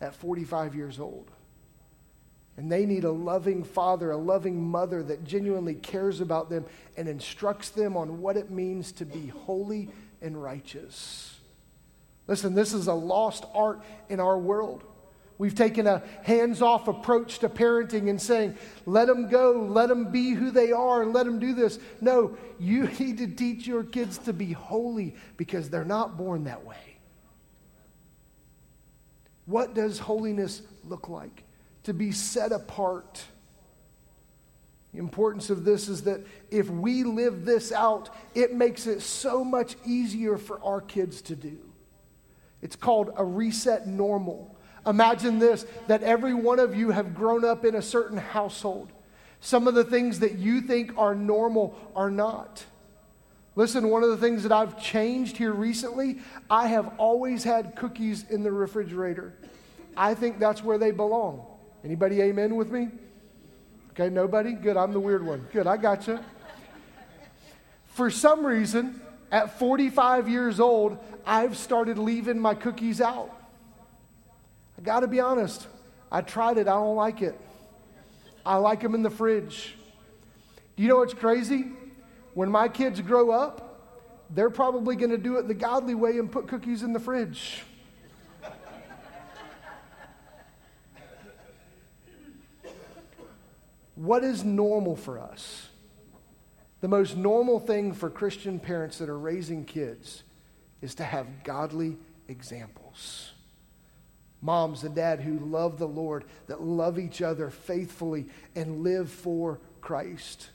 at 0.00 0.14
45 0.14 0.74
years 0.74 1.00
old. 1.00 1.30
And 2.60 2.70
they 2.70 2.84
need 2.84 3.04
a 3.04 3.10
loving 3.10 3.64
father, 3.64 4.10
a 4.10 4.18
loving 4.18 4.62
mother 4.62 5.02
that 5.04 5.24
genuinely 5.24 5.76
cares 5.76 6.20
about 6.20 6.50
them 6.50 6.66
and 6.94 7.08
instructs 7.08 7.70
them 7.70 7.96
on 7.96 8.20
what 8.20 8.36
it 8.36 8.50
means 8.50 8.92
to 8.92 9.06
be 9.06 9.28
holy 9.28 9.88
and 10.20 10.40
righteous. 10.40 11.38
Listen, 12.26 12.54
this 12.54 12.74
is 12.74 12.86
a 12.86 12.92
lost 12.92 13.46
art 13.54 13.80
in 14.10 14.20
our 14.20 14.38
world. 14.38 14.84
We've 15.38 15.54
taken 15.54 15.86
a 15.86 16.02
hands 16.22 16.60
off 16.60 16.86
approach 16.86 17.38
to 17.38 17.48
parenting 17.48 18.10
and 18.10 18.20
saying, 18.20 18.58
let 18.84 19.06
them 19.06 19.30
go, 19.30 19.66
let 19.66 19.88
them 19.88 20.12
be 20.12 20.32
who 20.32 20.50
they 20.50 20.70
are, 20.70 21.00
and 21.00 21.14
let 21.14 21.24
them 21.24 21.38
do 21.38 21.54
this. 21.54 21.78
No, 22.02 22.36
you 22.58 22.88
need 22.98 23.16
to 23.16 23.26
teach 23.26 23.66
your 23.66 23.84
kids 23.84 24.18
to 24.18 24.34
be 24.34 24.52
holy 24.52 25.14
because 25.38 25.70
they're 25.70 25.82
not 25.86 26.18
born 26.18 26.44
that 26.44 26.66
way. 26.66 26.98
What 29.46 29.72
does 29.72 29.98
holiness 29.98 30.60
look 30.84 31.08
like? 31.08 31.44
To 31.90 31.94
be 31.94 32.12
set 32.12 32.52
apart. 32.52 33.20
The 34.92 35.00
importance 35.00 35.50
of 35.50 35.64
this 35.64 35.88
is 35.88 36.02
that 36.02 36.20
if 36.48 36.70
we 36.70 37.02
live 37.02 37.44
this 37.44 37.72
out, 37.72 38.14
it 38.32 38.54
makes 38.54 38.86
it 38.86 39.02
so 39.02 39.42
much 39.42 39.74
easier 39.84 40.38
for 40.38 40.62
our 40.62 40.80
kids 40.80 41.20
to 41.22 41.34
do. 41.34 41.58
It's 42.62 42.76
called 42.76 43.10
a 43.16 43.24
reset 43.24 43.88
normal. 43.88 44.56
Imagine 44.86 45.40
this 45.40 45.66
that 45.88 46.04
every 46.04 46.32
one 46.32 46.60
of 46.60 46.76
you 46.76 46.92
have 46.92 47.12
grown 47.12 47.44
up 47.44 47.64
in 47.64 47.74
a 47.74 47.82
certain 47.82 48.18
household. 48.18 48.92
Some 49.40 49.66
of 49.66 49.74
the 49.74 49.82
things 49.82 50.20
that 50.20 50.38
you 50.38 50.60
think 50.60 50.96
are 50.96 51.16
normal 51.16 51.76
are 51.96 52.08
not. 52.08 52.64
Listen, 53.56 53.88
one 53.88 54.04
of 54.04 54.10
the 54.10 54.16
things 54.16 54.44
that 54.44 54.52
I've 54.52 54.80
changed 54.80 55.38
here 55.38 55.52
recently, 55.52 56.20
I 56.48 56.68
have 56.68 56.92
always 56.98 57.42
had 57.42 57.74
cookies 57.74 58.30
in 58.30 58.44
the 58.44 58.52
refrigerator. 58.52 59.34
I 59.96 60.14
think 60.14 60.38
that's 60.38 60.62
where 60.62 60.78
they 60.78 60.92
belong. 60.92 61.49
Anybody 61.84 62.20
amen 62.20 62.56
with 62.56 62.70
me? 62.70 62.88
Okay, 63.90 64.08
nobody? 64.08 64.52
Good, 64.52 64.76
I'm 64.76 64.92
the 64.92 65.00
weird 65.00 65.24
one. 65.24 65.46
Good, 65.52 65.66
I 65.66 65.76
got 65.76 66.06
you. 66.06 66.18
For 67.86 68.10
some 68.10 68.44
reason, 68.44 69.00
at 69.32 69.58
45 69.58 70.28
years 70.28 70.60
old, 70.60 70.98
I've 71.26 71.56
started 71.56 71.98
leaving 71.98 72.38
my 72.38 72.54
cookies 72.54 73.00
out. 73.00 73.30
I 74.78 74.82
got 74.82 75.00
to 75.00 75.08
be 75.08 75.20
honest. 75.20 75.66
I 76.10 76.22
tried 76.22 76.58
it. 76.58 76.68
I 76.68 76.74
don't 76.74 76.96
like 76.96 77.22
it. 77.22 77.38
I 78.44 78.56
like 78.56 78.80
them 78.80 78.94
in 78.94 79.02
the 79.02 79.10
fridge. 79.10 79.74
Do 80.76 80.82
you 80.82 80.88
know 80.88 80.96
what's 80.96 81.14
crazy? 81.14 81.72
When 82.34 82.50
my 82.50 82.68
kids 82.68 83.00
grow 83.00 83.30
up, 83.30 84.26
they're 84.30 84.50
probably 84.50 84.96
to 85.10 85.18
do 85.18 85.36
it 85.36 85.48
the 85.48 85.54
godly 85.54 85.94
way 85.94 86.18
and 86.18 86.30
put 86.30 86.48
cookies 86.48 86.82
in 86.82 86.92
the 86.92 87.00
fridge. 87.00 87.62
What 94.00 94.24
is 94.24 94.44
normal 94.44 94.96
for 94.96 95.18
us? 95.18 95.68
The 96.80 96.88
most 96.88 97.18
normal 97.18 97.60
thing 97.60 97.92
for 97.92 98.08
Christian 98.08 98.58
parents 98.58 98.96
that 98.96 99.10
are 99.10 99.18
raising 99.18 99.66
kids 99.66 100.22
is 100.80 100.94
to 100.94 101.04
have 101.04 101.44
godly 101.44 101.98
examples. 102.26 103.32
Moms 104.40 104.84
and 104.84 104.94
dad 104.94 105.20
who 105.20 105.38
love 105.38 105.78
the 105.78 105.86
Lord, 105.86 106.24
that 106.46 106.62
love 106.62 106.98
each 106.98 107.20
other 107.20 107.50
faithfully 107.50 108.24
and 108.56 108.82
live 108.82 109.10
for 109.10 109.60
Christ. 109.82 110.48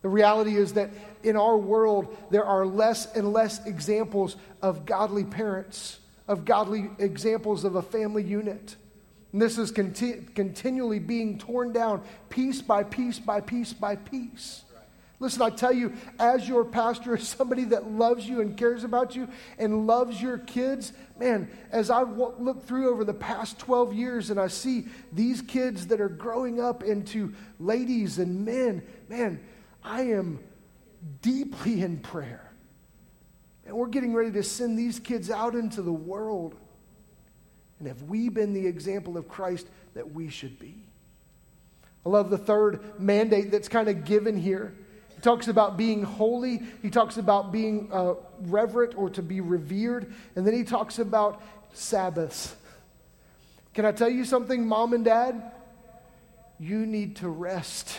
The 0.00 0.08
reality 0.08 0.56
is 0.56 0.72
that 0.72 0.90
in 1.22 1.36
our 1.36 1.56
world, 1.56 2.16
there 2.32 2.44
are 2.44 2.66
less 2.66 3.14
and 3.14 3.32
less 3.32 3.64
examples 3.64 4.34
of 4.60 4.86
godly 4.86 5.22
parents, 5.22 6.00
of 6.26 6.44
godly 6.44 6.90
examples 6.98 7.62
of 7.62 7.76
a 7.76 7.82
family 7.82 8.24
unit. 8.24 8.74
And 9.32 9.40
this 9.40 9.58
is 9.58 9.70
conti- 9.70 10.26
continually 10.34 10.98
being 10.98 11.38
torn 11.38 11.72
down 11.72 12.02
piece 12.28 12.60
by 12.60 12.84
piece 12.84 13.18
by 13.18 13.40
piece 13.40 13.72
by 13.72 13.96
piece. 13.96 14.64
Listen, 15.22 15.42
I 15.42 15.50
tell 15.50 15.72
you, 15.72 15.92
as 16.18 16.48
your 16.48 16.64
pastor, 16.64 17.14
as 17.14 17.28
somebody 17.28 17.64
that 17.66 17.88
loves 17.88 18.28
you 18.28 18.40
and 18.40 18.56
cares 18.56 18.82
about 18.82 19.14
you 19.14 19.28
and 19.56 19.86
loves 19.86 20.20
your 20.20 20.36
kids, 20.36 20.92
man, 21.16 21.48
as 21.70 21.90
I 21.90 22.00
w- 22.00 22.34
look 22.40 22.66
through 22.66 22.90
over 22.90 23.04
the 23.04 23.14
past 23.14 23.58
12 23.60 23.94
years 23.94 24.30
and 24.30 24.40
I 24.40 24.48
see 24.48 24.86
these 25.12 25.40
kids 25.40 25.86
that 25.86 26.00
are 26.00 26.08
growing 26.08 26.60
up 26.60 26.82
into 26.82 27.34
ladies 27.60 28.18
and 28.18 28.44
men, 28.44 28.82
man, 29.08 29.40
I 29.84 30.02
am 30.02 30.40
deeply 31.20 31.82
in 31.82 31.98
prayer. 31.98 32.52
And 33.64 33.76
we're 33.76 33.86
getting 33.86 34.14
ready 34.14 34.32
to 34.32 34.42
send 34.42 34.76
these 34.76 34.98
kids 34.98 35.30
out 35.30 35.54
into 35.54 35.82
the 35.82 35.92
world. 35.92 36.56
And 37.82 37.88
have 37.88 38.02
we 38.02 38.28
been 38.28 38.52
the 38.52 38.64
example 38.64 39.16
of 39.16 39.26
Christ 39.26 39.66
that 39.94 40.14
we 40.14 40.28
should 40.28 40.56
be? 40.60 40.76
I 42.06 42.10
love 42.10 42.30
the 42.30 42.38
third 42.38 42.78
mandate 42.96 43.50
that's 43.50 43.66
kind 43.66 43.88
of 43.88 44.04
given 44.04 44.36
here. 44.36 44.72
He 45.16 45.20
talks 45.20 45.48
about 45.48 45.76
being 45.76 46.04
holy, 46.04 46.62
he 46.80 46.90
talks 46.90 47.16
about 47.16 47.50
being 47.50 47.88
uh, 47.92 48.14
reverent 48.42 48.96
or 48.96 49.10
to 49.10 49.20
be 49.20 49.40
revered, 49.40 50.14
and 50.36 50.46
then 50.46 50.54
he 50.54 50.62
talks 50.62 51.00
about 51.00 51.42
Sabbaths. 51.72 52.54
Can 53.74 53.84
I 53.84 53.90
tell 53.90 54.08
you 54.08 54.24
something, 54.24 54.64
mom 54.64 54.92
and 54.92 55.04
dad? 55.04 55.50
You 56.60 56.86
need 56.86 57.16
to 57.16 57.28
rest. 57.28 57.98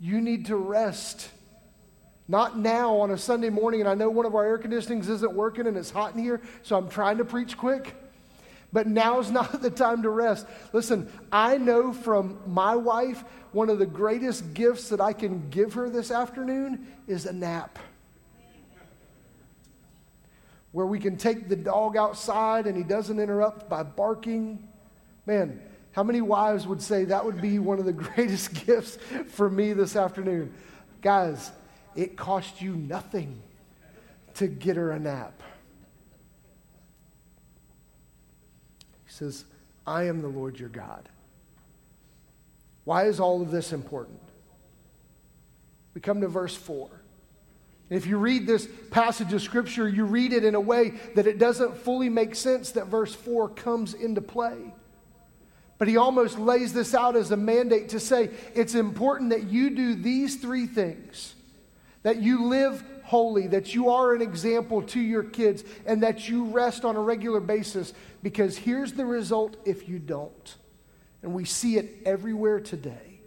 You 0.00 0.20
need 0.20 0.46
to 0.46 0.56
rest. 0.56 1.28
Not 2.26 2.58
now 2.58 2.96
on 2.96 3.12
a 3.12 3.16
Sunday 3.16 3.50
morning, 3.50 3.78
and 3.78 3.88
I 3.88 3.94
know 3.94 4.10
one 4.10 4.26
of 4.26 4.34
our 4.34 4.44
air 4.44 4.58
conditionings 4.58 5.08
isn't 5.08 5.32
working 5.34 5.68
and 5.68 5.76
it's 5.76 5.92
hot 5.92 6.16
in 6.16 6.20
here, 6.20 6.40
so 6.64 6.76
I'm 6.76 6.88
trying 6.88 7.18
to 7.18 7.24
preach 7.24 7.56
quick. 7.56 7.94
But 8.74 8.88
now's 8.88 9.30
not 9.38 9.62
the 9.62 9.70
time 9.70 10.02
to 10.02 10.10
rest. 10.10 10.46
Listen, 10.74 11.10
I 11.32 11.56
know 11.56 11.94
from 11.94 12.40
my 12.46 12.76
wife, 12.76 13.24
one 13.52 13.70
of 13.70 13.78
the 13.78 13.86
greatest 13.86 14.52
gifts 14.52 14.90
that 14.90 15.00
I 15.00 15.14
can 15.14 15.48
give 15.48 15.72
her 15.74 15.88
this 15.88 16.10
afternoon 16.10 16.86
is 17.06 17.24
a 17.24 17.32
nap. 17.32 17.78
Where 20.72 20.86
we 20.86 20.98
can 20.98 21.16
take 21.16 21.48
the 21.48 21.56
dog 21.56 21.96
outside 21.96 22.66
and 22.66 22.76
he 22.76 22.82
doesn't 22.82 23.20
interrupt 23.20 23.68
by 23.70 23.84
barking. 23.84 24.68
Man, 25.24 25.62
how 25.92 26.02
many 26.02 26.20
wives 26.20 26.66
would 26.66 26.82
say 26.82 27.04
that 27.04 27.24
would 27.24 27.40
be 27.40 27.60
one 27.60 27.78
of 27.78 27.84
the 27.84 27.92
greatest 28.08 28.66
gifts 28.66 28.98
for 29.28 29.48
me 29.48 29.72
this 29.72 29.94
afternoon? 29.94 30.52
Guys, 31.00 31.52
it 31.94 32.16
cost 32.16 32.60
you 32.60 32.74
nothing 32.74 33.40
to 34.34 34.48
get 34.48 34.74
her 34.74 34.90
a 34.90 34.98
nap. 34.98 35.40
Says, 39.14 39.44
I 39.86 40.04
am 40.04 40.22
the 40.22 40.28
Lord 40.28 40.58
your 40.58 40.68
God. 40.68 41.08
Why 42.82 43.06
is 43.06 43.20
all 43.20 43.42
of 43.42 43.50
this 43.52 43.72
important? 43.72 44.20
We 45.94 46.00
come 46.00 46.20
to 46.20 46.28
verse 46.28 46.56
4. 46.56 46.90
If 47.90 48.06
you 48.06 48.18
read 48.18 48.46
this 48.46 48.68
passage 48.90 49.32
of 49.32 49.40
Scripture, 49.40 49.88
you 49.88 50.04
read 50.04 50.32
it 50.32 50.44
in 50.44 50.56
a 50.56 50.60
way 50.60 50.94
that 51.14 51.28
it 51.28 51.38
doesn't 51.38 51.76
fully 51.76 52.08
make 52.08 52.34
sense 52.34 52.72
that 52.72 52.88
verse 52.88 53.14
4 53.14 53.50
comes 53.50 53.94
into 53.94 54.20
play. 54.20 54.74
But 55.78 55.86
he 55.86 55.96
almost 55.96 56.36
lays 56.36 56.72
this 56.72 56.92
out 56.92 57.14
as 57.14 57.30
a 57.30 57.36
mandate 57.36 57.90
to 57.90 58.00
say 58.00 58.30
it's 58.54 58.74
important 58.74 59.30
that 59.30 59.44
you 59.44 59.70
do 59.70 59.94
these 59.94 60.36
three 60.36 60.66
things 60.66 61.34
that 62.02 62.20
you 62.20 62.46
live 62.46 62.82
holy, 63.04 63.46
that 63.48 63.74
you 63.74 63.90
are 63.90 64.14
an 64.14 64.22
example 64.22 64.82
to 64.82 65.00
your 65.00 65.22
kids, 65.22 65.62
and 65.86 66.02
that 66.02 66.28
you 66.28 66.44
rest 66.46 66.84
on 66.84 66.96
a 66.96 67.00
regular 67.00 67.40
basis. 67.40 67.92
Because 68.22 68.56
here's 68.56 68.94
the 68.94 69.06
result 69.06 69.56
if 69.64 69.88
you 69.88 69.98
don't. 69.98 70.56
And 71.22 71.32
we 71.32 71.44
see 71.44 71.76
it 71.76 72.02
everywhere 72.04 72.60
today. 72.60 73.20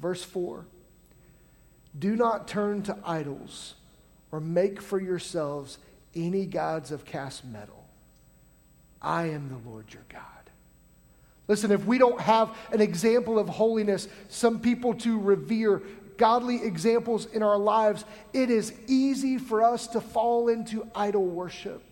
Verse 0.00 0.22
4 0.22 0.64
Do 1.98 2.16
not 2.16 2.48
turn 2.48 2.82
to 2.84 2.96
idols 3.04 3.74
or 4.30 4.40
make 4.40 4.80
for 4.80 5.00
yourselves 5.00 5.78
any 6.14 6.46
gods 6.46 6.90
of 6.92 7.04
cast 7.04 7.44
metal. 7.44 7.86
I 9.00 9.26
am 9.26 9.48
the 9.48 9.68
Lord 9.68 9.92
your 9.92 10.04
God. 10.08 10.22
Listen, 11.46 11.70
if 11.70 11.84
we 11.86 11.96
don't 11.96 12.20
have 12.20 12.54
an 12.72 12.80
example 12.80 13.38
of 13.38 13.48
holiness, 13.48 14.06
some 14.28 14.60
people 14.60 14.94
to 14.94 15.18
revere, 15.18 15.82
godly 16.18 16.62
examples 16.62 17.26
in 17.26 17.42
our 17.42 17.56
lives, 17.56 18.04
it 18.32 18.50
is 18.50 18.74
easy 18.86 19.38
for 19.38 19.62
us 19.62 19.86
to 19.88 20.00
fall 20.00 20.48
into 20.48 20.86
idol 20.94 21.24
worship. 21.24 21.82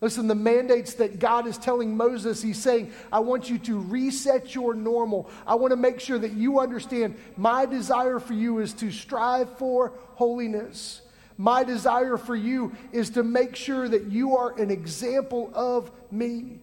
Listen, 0.00 0.28
the 0.28 0.34
mandates 0.34 0.94
that 0.94 1.18
God 1.18 1.46
is 1.46 1.56
telling 1.56 1.96
Moses, 1.96 2.42
he's 2.42 2.62
saying, 2.62 2.92
I 3.10 3.20
want 3.20 3.48
you 3.48 3.58
to 3.60 3.80
reset 3.80 4.54
your 4.54 4.74
normal. 4.74 5.30
I 5.46 5.54
want 5.54 5.72
to 5.72 5.76
make 5.76 6.00
sure 6.00 6.18
that 6.18 6.32
you 6.32 6.60
understand 6.60 7.16
my 7.36 7.64
desire 7.64 8.20
for 8.20 8.34
you 8.34 8.58
is 8.58 8.74
to 8.74 8.90
strive 8.90 9.56
for 9.58 9.94
holiness. 10.14 11.00
My 11.38 11.64
desire 11.64 12.18
for 12.18 12.36
you 12.36 12.74
is 12.92 13.10
to 13.10 13.22
make 13.22 13.56
sure 13.56 13.88
that 13.88 14.04
you 14.04 14.36
are 14.36 14.58
an 14.58 14.70
example 14.70 15.50
of 15.54 15.90
me. 16.10 16.60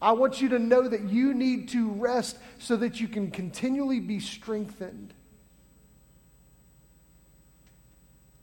I 0.00 0.12
want 0.12 0.42
you 0.42 0.50
to 0.50 0.58
know 0.58 0.86
that 0.86 1.08
you 1.08 1.32
need 1.32 1.70
to 1.70 1.90
rest 1.90 2.36
so 2.58 2.76
that 2.76 3.00
you 3.00 3.08
can 3.08 3.30
continually 3.30 4.00
be 4.00 4.20
strengthened. 4.20 5.14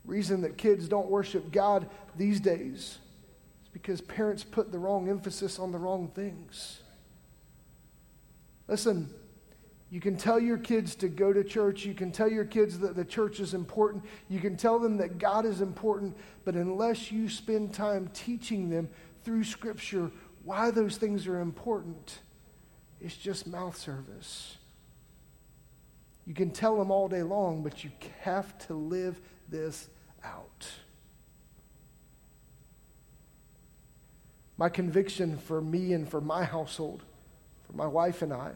Reason 0.04 0.42
that 0.42 0.58
kids 0.58 0.88
don't 0.88 1.08
worship 1.08 1.50
God 1.50 1.88
these 2.16 2.40
days 2.40 2.98
is 3.62 3.68
because 3.72 4.00
parents 4.00 4.44
put 4.44 4.70
the 4.70 4.78
wrong 4.78 5.08
emphasis 5.08 5.58
on 5.58 5.72
the 5.72 5.78
wrong 5.78 6.08
things. 6.14 6.80
Listen, 8.68 9.08
you 9.90 10.00
can 10.00 10.16
tell 10.16 10.40
your 10.40 10.58
kids 10.58 10.94
to 10.96 11.08
go 11.08 11.32
to 11.32 11.44
church. 11.44 11.84
You 11.84 11.94
can 11.94 12.10
tell 12.10 12.28
your 12.28 12.44
kids 12.44 12.80
that 12.80 12.96
the 12.96 13.04
church 13.04 13.40
is 13.40 13.54
important. 13.54 14.04
You 14.28 14.40
can 14.40 14.56
tell 14.56 14.78
them 14.78 14.96
that 14.96 15.18
God 15.18 15.46
is 15.46 15.60
important. 15.60 16.16
But 16.44 16.54
unless 16.54 17.12
you 17.12 17.28
spend 17.28 17.72
time 17.72 18.10
teaching 18.12 18.70
them 18.70 18.88
through 19.22 19.44
Scripture 19.44 20.10
why 20.42 20.70
those 20.70 20.96
things 20.96 21.26
are 21.26 21.40
important, 21.40 22.18
it's 23.00 23.16
just 23.16 23.46
mouth 23.46 23.76
service. 23.76 24.56
You 26.26 26.34
can 26.34 26.50
tell 26.50 26.76
them 26.76 26.90
all 26.90 27.08
day 27.08 27.22
long, 27.22 27.62
but 27.62 27.84
you 27.84 27.90
have 28.20 28.58
to 28.66 28.74
live 28.74 29.20
this 29.48 29.88
out. 30.24 30.70
My 34.56 34.68
conviction 34.68 35.36
for 35.38 35.60
me 35.60 35.92
and 35.92 36.08
for 36.08 36.20
my 36.20 36.44
household, 36.44 37.02
for 37.66 37.72
my 37.72 37.86
wife 37.86 38.22
and 38.22 38.32
I, 38.32 38.52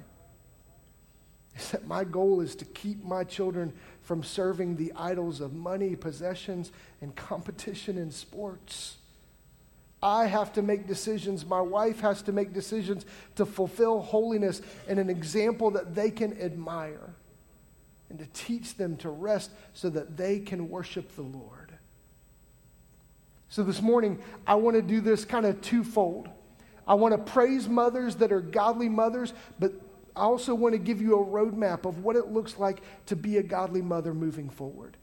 is 1.57 1.71
that 1.73 1.87
my 1.87 2.05
goal 2.05 2.41
is 2.41 2.55
to 2.57 2.65
keep 2.65 3.05
my 3.05 3.25
children 3.25 3.73
from 4.03 4.23
serving 4.23 4.77
the 4.77 4.93
idols 4.95 5.41
of 5.41 5.53
money, 5.53 5.97
possessions, 5.97 6.71
and 7.01 7.15
competition 7.17 7.99
in 7.99 8.11
sports. 8.11 8.97
I 10.01 10.27
have 10.27 10.53
to 10.53 10.63
make 10.63 10.87
decisions. 10.87 11.45
My 11.45 11.61
wife 11.61 12.01
has 12.01 12.23
to 12.23 12.33
make 12.33 12.53
decisions 12.53 13.05
to 13.35 13.45
fulfill 13.45 14.01
holiness 14.01 14.63
and 14.87 15.01
an 15.01 15.11
example 15.11 15.73
that 15.73 15.97
they 15.97 16.11
can 16.11 16.41
admire 16.41 17.15
and 18.11 18.19
to 18.19 18.27
teach 18.33 18.77
them 18.77 18.97
to 18.99 19.11
rest 19.11 19.51
so 19.75 19.91
that 19.91 20.17
they 20.17 20.41
can 20.41 20.69
worship 20.69 21.15
the 21.15 21.23
Lord. 21.23 21.73
So 23.49 23.63
this 23.63 23.81
morning, 23.81 24.19
I 24.47 24.57
want 24.57 24.77
to 24.77 24.83
do 24.83 25.01
this 25.01 25.25
kind 25.25 25.47
of 25.47 25.61
twofold. 25.61 26.29
I 26.87 26.95
want 26.95 27.13
to 27.13 27.33
praise 27.33 27.69
mothers 27.69 28.17
that 28.17 28.33
are 28.33 28.41
godly 28.41 28.89
mothers, 28.89 29.33
but 29.59 29.73
I 30.15 30.23
also 30.23 30.55
want 30.55 30.73
to 30.73 30.79
give 30.79 31.01
you 31.01 31.19
a 31.19 31.25
roadmap 31.25 31.85
of 31.85 32.03
what 32.03 32.17
it 32.17 32.29
looks 32.29 32.59
like 32.59 32.83
to 33.07 33.17
be 33.17 33.39
a 33.39 33.43
godly 33.43 33.83
mother 33.83 34.13
moving 34.13 34.51
forward. 34.51 34.97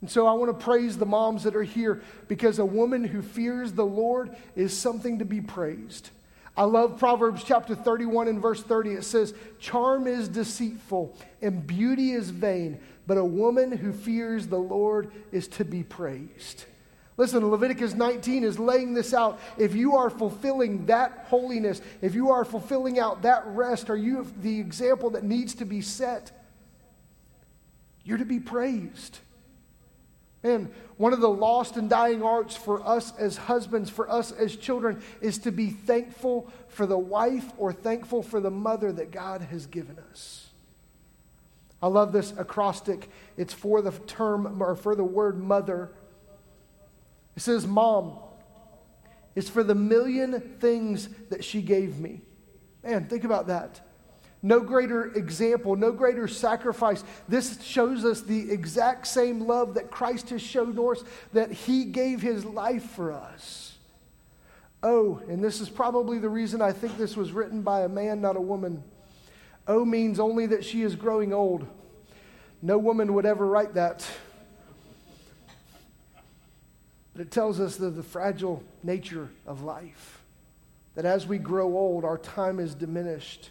And 0.00 0.10
so 0.10 0.26
I 0.26 0.32
want 0.32 0.58
to 0.58 0.64
praise 0.64 0.98
the 0.98 1.06
moms 1.06 1.44
that 1.44 1.54
are 1.54 1.62
here 1.62 2.02
because 2.26 2.58
a 2.58 2.64
woman 2.64 3.04
who 3.04 3.22
fears 3.22 3.72
the 3.72 3.86
Lord 3.86 4.34
is 4.56 4.76
something 4.76 5.20
to 5.20 5.24
be 5.24 5.40
praised. 5.40 6.10
I 6.56 6.64
love 6.64 6.98
Proverbs 6.98 7.42
chapter 7.44 7.74
31 7.74 8.28
and 8.28 8.40
verse 8.40 8.62
30. 8.62 8.90
It 8.90 9.04
says, 9.04 9.34
Charm 9.58 10.06
is 10.06 10.28
deceitful 10.28 11.16
and 11.40 11.66
beauty 11.66 12.12
is 12.12 12.30
vain, 12.30 12.78
but 13.06 13.16
a 13.16 13.24
woman 13.24 13.72
who 13.72 13.92
fears 13.92 14.46
the 14.46 14.58
Lord 14.58 15.10
is 15.30 15.48
to 15.48 15.64
be 15.64 15.82
praised. 15.82 16.66
Listen, 17.16 17.50
Leviticus 17.50 17.94
19 17.94 18.44
is 18.44 18.58
laying 18.58 18.94
this 18.94 19.14
out. 19.14 19.38
If 19.58 19.74
you 19.74 19.96
are 19.96 20.10
fulfilling 20.10 20.86
that 20.86 21.26
holiness, 21.28 21.80
if 22.00 22.14
you 22.14 22.30
are 22.30 22.44
fulfilling 22.44 22.98
out 22.98 23.22
that 23.22 23.46
rest, 23.46 23.90
are 23.90 23.96
you 23.96 24.26
the 24.40 24.58
example 24.60 25.10
that 25.10 25.24
needs 25.24 25.54
to 25.56 25.64
be 25.64 25.80
set? 25.80 26.32
You're 28.04 28.18
to 28.18 28.24
be 28.24 28.40
praised. 28.40 29.18
And 30.44 30.72
one 30.96 31.12
of 31.12 31.20
the 31.20 31.28
lost 31.28 31.76
and 31.76 31.88
dying 31.88 32.22
arts 32.22 32.56
for 32.56 32.84
us 32.86 33.12
as 33.16 33.36
husbands, 33.36 33.90
for 33.90 34.10
us 34.10 34.32
as 34.32 34.56
children, 34.56 35.00
is 35.20 35.38
to 35.38 35.52
be 35.52 35.70
thankful 35.70 36.50
for 36.68 36.84
the 36.84 36.98
wife 36.98 37.52
or 37.58 37.72
thankful 37.72 38.22
for 38.22 38.40
the 38.40 38.50
mother 38.50 38.90
that 38.92 39.12
God 39.12 39.42
has 39.42 39.66
given 39.66 39.98
us. 40.10 40.48
I 41.80 41.86
love 41.86 42.12
this 42.12 42.32
acrostic. 42.36 43.08
It's 43.36 43.52
for 43.52 43.82
the 43.82 43.90
term 43.90 44.62
or 44.62 44.74
for 44.74 44.94
the 44.94 45.04
word 45.04 45.40
mother. 45.42 45.92
It 47.36 47.40
says, 47.40 47.66
Mom, 47.66 48.18
it's 49.34 49.48
for 49.48 49.64
the 49.64 49.74
million 49.74 50.40
things 50.60 51.08
that 51.30 51.44
she 51.44 51.62
gave 51.62 51.98
me. 51.98 52.20
Man, 52.82 53.06
think 53.06 53.24
about 53.24 53.46
that. 53.46 53.80
No 54.42 54.58
greater 54.58 55.04
example, 55.12 55.76
no 55.76 55.92
greater 55.92 56.26
sacrifice. 56.26 57.04
This 57.28 57.62
shows 57.62 58.04
us 58.04 58.22
the 58.22 58.50
exact 58.50 59.06
same 59.06 59.46
love 59.46 59.74
that 59.74 59.90
Christ 59.90 60.30
has 60.30 60.42
shown 60.42 60.76
us, 60.90 61.04
that 61.32 61.52
he 61.52 61.84
gave 61.84 62.20
his 62.20 62.44
life 62.44 62.90
for 62.90 63.12
us. 63.12 63.76
Oh, 64.82 65.22
and 65.28 65.44
this 65.44 65.60
is 65.60 65.68
probably 65.68 66.18
the 66.18 66.28
reason 66.28 66.60
I 66.60 66.72
think 66.72 66.98
this 66.98 67.16
was 67.16 67.30
written 67.30 67.62
by 67.62 67.82
a 67.82 67.88
man, 67.88 68.20
not 68.20 68.36
a 68.36 68.40
woman. 68.40 68.82
Oh 69.68 69.84
means 69.84 70.18
only 70.18 70.46
that 70.46 70.64
she 70.64 70.82
is 70.82 70.96
growing 70.96 71.32
old. 71.32 71.64
No 72.60 72.78
woman 72.78 73.14
would 73.14 73.26
ever 73.26 73.46
write 73.46 73.74
that. 73.74 74.04
But 77.12 77.22
it 77.22 77.30
tells 77.30 77.60
us 77.60 77.76
the, 77.76 77.90
the 77.90 78.02
fragile 78.02 78.64
nature 78.82 79.28
of 79.46 79.62
life. 79.62 80.20
That 80.96 81.04
as 81.04 81.28
we 81.28 81.38
grow 81.38 81.76
old, 81.76 82.04
our 82.04 82.18
time 82.18 82.58
is 82.58 82.74
diminished. 82.74 83.50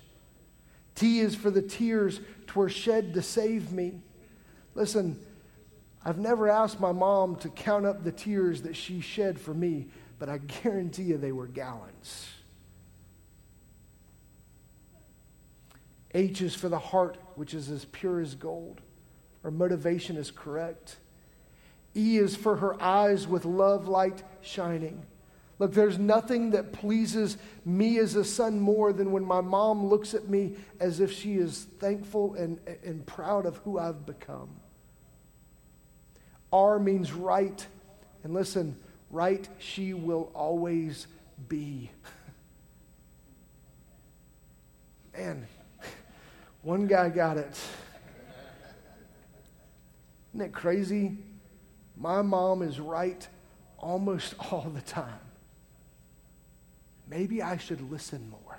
T 0.96 1.20
is 1.20 1.36
for 1.36 1.50
the 1.50 1.62
tears 1.62 2.20
twere 2.48 2.70
shed 2.70 3.14
to 3.14 3.22
save 3.22 3.72
me. 3.72 4.02
Listen, 4.76 5.20
I've 6.04 6.18
never 6.18 6.50
asked 6.50 6.80
my 6.80 6.92
mom 6.92 7.36
to 7.38 7.50
count 7.50 7.86
up 7.86 8.04
the 8.04 8.12
tears 8.12 8.64
that 8.64 8.76
she 8.76 9.02
shed 9.02 9.40
for 9.40 9.54
me, 9.54 9.88
but 10.20 10.30
I 10.30 10.38
guarantee 10.38 11.04
you 11.04 11.18
they 11.18 11.32
were 11.32 11.48
gallons. 11.48 12.28
H 16.14 16.42
is 16.42 16.56
for 16.56 16.70
the 16.70 16.80
heart, 16.80 17.18
which 17.36 17.54
is 17.54 17.70
as 17.70 17.86
pure 17.86 18.20
as 18.20 18.36
gold. 18.36 18.82
Her 19.44 19.52
motivation 19.52 20.18
is 20.18 20.30
correct. 20.30 20.98
E 21.96 22.18
is 22.18 22.36
for 22.36 22.58
her 22.58 22.82
eyes 22.82 23.28
with 23.28 23.46
love 23.46 23.88
light 23.88 24.24
shining. 24.42 25.06
Look, 25.62 25.74
there's 25.74 26.00
nothing 26.00 26.50
that 26.52 26.74
pleases 26.74 27.38
me 27.66 28.00
as 28.00 28.16
a 28.16 28.26
son 28.26 28.60
more 28.60 28.92
than 28.92 29.12
when 29.12 29.24
my 29.24 29.42
mom 29.42 29.86
looks 29.86 30.16
at 30.16 30.28
me 30.28 30.56
as 30.80 31.00
if 31.00 31.12
she 31.12 31.36
is 31.36 31.68
thankful 31.78 32.34
and, 32.34 32.60
and 32.84 33.06
proud 33.06 33.46
of 33.46 33.58
who 33.58 33.78
I've 33.78 34.04
become. 34.04 34.50
R 36.52 36.80
means 36.80 37.14
right. 37.14 37.64
And 38.24 38.34
listen, 38.34 38.76
right 39.12 39.48
she 39.60 39.94
will 39.94 40.32
always 40.34 41.06
be. 41.48 41.92
Man, 45.16 45.46
one 46.64 46.88
guy 46.88 47.10
got 47.10 47.38
it. 47.38 47.56
Isn't 50.34 50.42
it 50.42 50.54
crazy? 50.54 51.20
My 51.96 52.24
mom 52.24 52.64
is 52.64 52.80
right 52.80 53.28
almost 53.78 54.34
all 54.52 54.72
the 54.74 54.82
time. 54.82 55.21
Maybe 57.12 57.42
I 57.42 57.58
should 57.58 57.92
listen 57.92 58.30
more. 58.30 58.58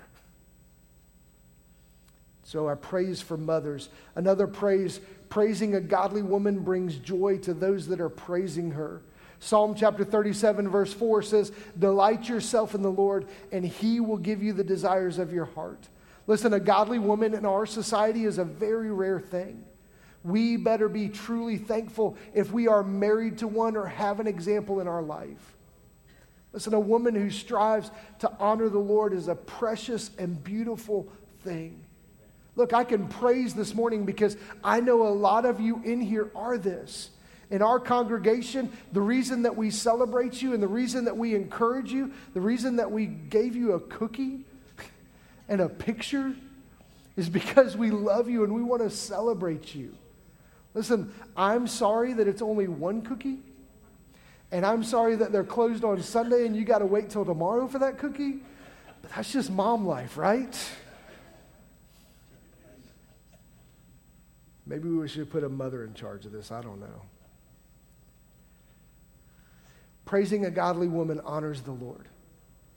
So 2.43 2.69
I 2.69 2.75
praise 2.75 3.19
for 3.19 3.35
mothers. 3.35 3.89
Another 4.15 4.45
praise, 4.45 4.99
praising 5.27 5.73
a 5.73 5.81
godly 5.81 6.21
woman 6.21 6.59
brings 6.59 6.97
joy 6.97 7.39
to 7.39 7.53
those 7.55 7.87
that 7.87 7.99
are 7.99 8.09
praising 8.09 8.69
her. 8.71 9.01
Psalm 9.39 9.73
chapter 9.73 10.05
37, 10.05 10.69
verse 10.69 10.93
4 10.93 11.23
says, 11.23 11.51
Delight 11.79 12.29
yourself 12.29 12.75
in 12.75 12.83
the 12.83 12.91
Lord, 12.91 13.25
and 13.51 13.65
he 13.65 13.99
will 13.99 14.17
give 14.17 14.43
you 14.43 14.53
the 14.53 14.63
desires 14.63 15.17
of 15.17 15.33
your 15.33 15.45
heart. 15.45 15.89
Listen, 16.27 16.53
a 16.53 16.59
godly 16.59 16.99
woman 16.99 17.33
in 17.33 17.47
our 17.47 17.65
society 17.65 18.25
is 18.25 18.37
a 18.37 18.45
very 18.45 18.91
rare 18.91 19.19
thing. 19.19 19.63
We 20.23 20.57
better 20.57 20.87
be 20.87 21.09
truly 21.09 21.57
thankful 21.57 22.17
if 22.35 22.51
we 22.51 22.67
are 22.67 22.83
married 22.83 23.39
to 23.39 23.47
one 23.47 23.75
or 23.75 23.87
have 23.87 24.19
an 24.19 24.27
example 24.27 24.79
in 24.79 24.87
our 24.87 25.01
life. 25.01 25.57
Listen, 26.53 26.75
a 26.75 26.79
woman 26.79 27.15
who 27.15 27.31
strives 27.31 27.89
to 28.19 28.31
honor 28.39 28.69
the 28.69 28.79
Lord 28.79 29.11
is 29.11 29.27
a 29.27 29.35
precious 29.35 30.11
and 30.19 30.41
beautiful 30.43 31.11
thing. 31.43 31.83
Look, 32.55 32.73
I 32.73 32.83
can 32.83 33.07
praise 33.07 33.55
this 33.55 33.73
morning 33.73 34.05
because 34.05 34.37
I 34.63 34.79
know 34.79 35.07
a 35.07 35.09
lot 35.09 35.45
of 35.45 35.59
you 35.59 35.81
in 35.83 35.99
here 35.99 36.29
are 36.35 36.57
this. 36.59 37.09
In 37.49 37.61
our 37.61 37.79
congregation, 37.79 38.71
the 38.91 39.01
reason 39.01 39.43
that 39.43 39.55
we 39.55 39.71
celebrate 39.71 40.41
you 40.41 40.53
and 40.53 40.61
the 40.61 40.67
reason 40.67 41.05
that 41.05 41.17
we 41.17 41.35
encourage 41.35 41.91
you, 41.91 42.13
the 42.33 42.41
reason 42.41 42.75
that 42.75 42.91
we 42.91 43.07
gave 43.07 43.55
you 43.55 43.73
a 43.73 43.79
cookie, 43.79 44.41
and 45.49 45.59
a 45.59 45.69
picture 45.69 46.35
is 47.15 47.29
because 47.29 47.75
we 47.75 47.89
love 47.89 48.29
you 48.29 48.43
and 48.43 48.53
we 48.53 48.63
want 48.63 48.81
to 48.81 48.89
celebrate 48.89 49.73
you. 49.73 49.95
Listen, 50.73 51.13
I'm 51.35 51.67
sorry 51.67 52.13
that 52.13 52.27
it's 52.27 52.41
only 52.41 52.67
one 52.67 53.01
cookie. 53.01 53.39
And 54.53 54.67
I'm 54.67 54.83
sorry 54.83 55.15
that 55.15 55.31
they're 55.31 55.43
closed 55.43 55.83
on 55.83 55.99
Sunday 56.03 56.45
and 56.45 56.55
you 56.55 56.63
got 56.63 56.77
to 56.77 56.85
wait 56.85 57.09
till 57.09 57.25
tomorrow 57.25 57.67
for 57.67 57.79
that 57.79 57.97
cookie. 57.97 58.35
But 59.01 59.11
that's 59.15 59.33
just 59.33 59.49
mom 59.49 59.87
life, 59.87 60.15
right? 60.15 60.55
Maybe 64.67 64.89
we 64.89 65.07
should 65.07 65.31
put 65.31 65.43
a 65.43 65.49
mother 65.49 65.83
in 65.83 65.95
charge 65.95 66.27
of 66.27 66.31
this. 66.31 66.51
I 66.51 66.61
don't 66.61 66.79
know. 66.79 67.01
Praising 70.05 70.45
a 70.45 70.51
godly 70.51 70.87
woman 70.87 71.19
honors 71.25 71.61
the 71.61 71.71
Lord. 71.71 72.07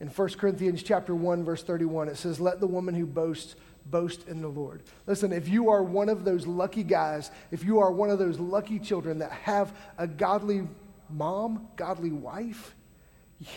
In 0.01 0.09
1 0.09 0.29
Corinthians 0.31 0.83
chapter 0.83 1.15
1 1.15 1.45
verse 1.45 1.63
31 1.63 2.09
it 2.09 2.17
says 2.17 2.41
let 2.41 2.59
the 2.59 2.67
woman 2.67 2.95
who 2.95 3.05
boasts 3.05 3.55
boast 3.85 4.27
in 4.29 4.41
the 4.41 4.49
Lord. 4.49 4.83
Listen, 5.07 5.31
if 5.31 5.47
you 5.47 5.69
are 5.69 5.83
one 5.83 6.09
of 6.09 6.25
those 6.25 6.47
lucky 6.47 6.83
guys, 6.83 7.31
if 7.51 7.65
you 7.65 7.81
are 7.81 7.93
one 7.93 8.09
of 8.09 8.19
those 8.19 8.39
lucky 8.39 8.79
children 8.79 9.19
that 9.19 9.31
have 9.31 9.77
a 9.99 10.07
godly 10.07 10.67
mom, 11.11 11.69
godly 11.77 12.13
wife, 12.13 12.75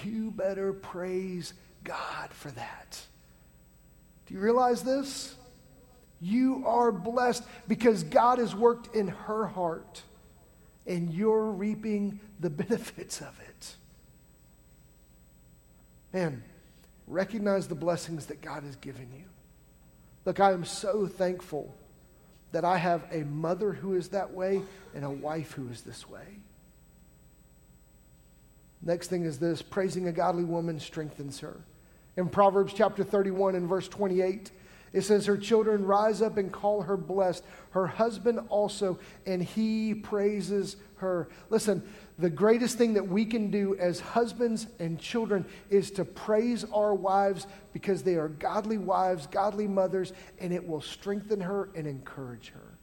you 0.04 0.32
better 0.32 0.74
praise 0.74 1.54
God 1.84 2.32
for 2.32 2.52
that. 2.52 3.02
Do 4.26 4.34
you 4.34 4.40
realize 4.40 4.84
this? 4.84 5.36
You 6.22 6.64
are 6.68 6.92
blessed 6.92 7.44
because 7.68 8.04
God 8.04 8.40
has 8.40 8.54
worked 8.54 8.96
in 8.96 9.08
her 9.08 9.48
heart 9.48 10.04
and 10.86 11.14
you're 11.14 11.46
reaping 11.46 12.20
the 12.40 12.50
benefits 12.50 13.22
of 13.22 13.40
it. 13.48 13.76
Man, 16.14 16.44
recognize 17.08 17.68
the 17.68 17.76
blessings 17.76 18.26
that 18.28 18.42
God 18.42 18.64
has 18.64 18.76
given 18.76 19.08
you. 19.16 19.26
Look, 20.26 20.40
I 20.40 20.52
am 20.52 20.66
so 20.66 21.08
thankful 21.08 21.74
that 22.52 22.66
I 22.66 22.78
have 22.78 23.06
a 23.12 23.24
mother 23.24 23.74
who 23.74 23.94
is 23.94 24.10
that 24.10 24.34
way 24.34 24.62
and 24.96 25.06
a 25.06 25.10
wife 25.10 25.54
who 25.54 25.70
is 25.70 25.82
this 25.82 26.10
way. 26.10 26.40
Next 28.82 29.08
thing 29.08 29.26
is 29.26 29.40
this 29.40 29.62
praising 29.62 30.08
a 30.08 30.12
godly 30.12 30.44
woman 30.46 30.80
strengthens 30.80 31.40
her. 31.40 31.58
In 32.18 32.30
Proverbs 32.30 32.74
chapter 32.74 33.04
31 33.04 33.56
and 33.56 33.68
verse 33.68 33.88
28, 33.88 34.52
it 34.92 35.02
says, 35.02 35.26
Her 35.26 35.38
children 35.38 35.86
rise 35.86 36.22
up 36.22 36.38
and 36.38 36.52
call 36.52 36.82
her 36.82 36.98
blessed, 36.98 37.44
her 37.72 37.88
husband 37.88 38.40
also, 38.50 39.00
and 39.26 39.44
he 39.44 39.94
praises 39.94 40.78
her. 40.96 41.30
Listen, 41.50 41.84
the 42.18 42.30
greatest 42.30 42.78
thing 42.78 42.94
that 42.96 43.08
we 43.08 43.26
can 43.26 43.52
do 43.52 43.76
as 43.78 44.00
husbands 44.00 44.68
and 44.80 45.00
children 45.00 45.46
is 45.70 45.92
to 45.92 46.06
praise 46.06 46.66
our 46.74 46.94
wives 46.94 47.48
because 47.72 48.04
they 48.04 48.16
are 48.16 48.30
godly 48.30 48.78
wives, 48.78 49.28
godly 49.28 49.68
mothers, 49.68 50.12
and 50.40 50.52
it 50.52 50.68
will 50.68 50.82
strengthen 50.82 51.42
her 51.42 51.70
and 51.76 51.86
encourage 51.88 52.50
her. 52.50 52.79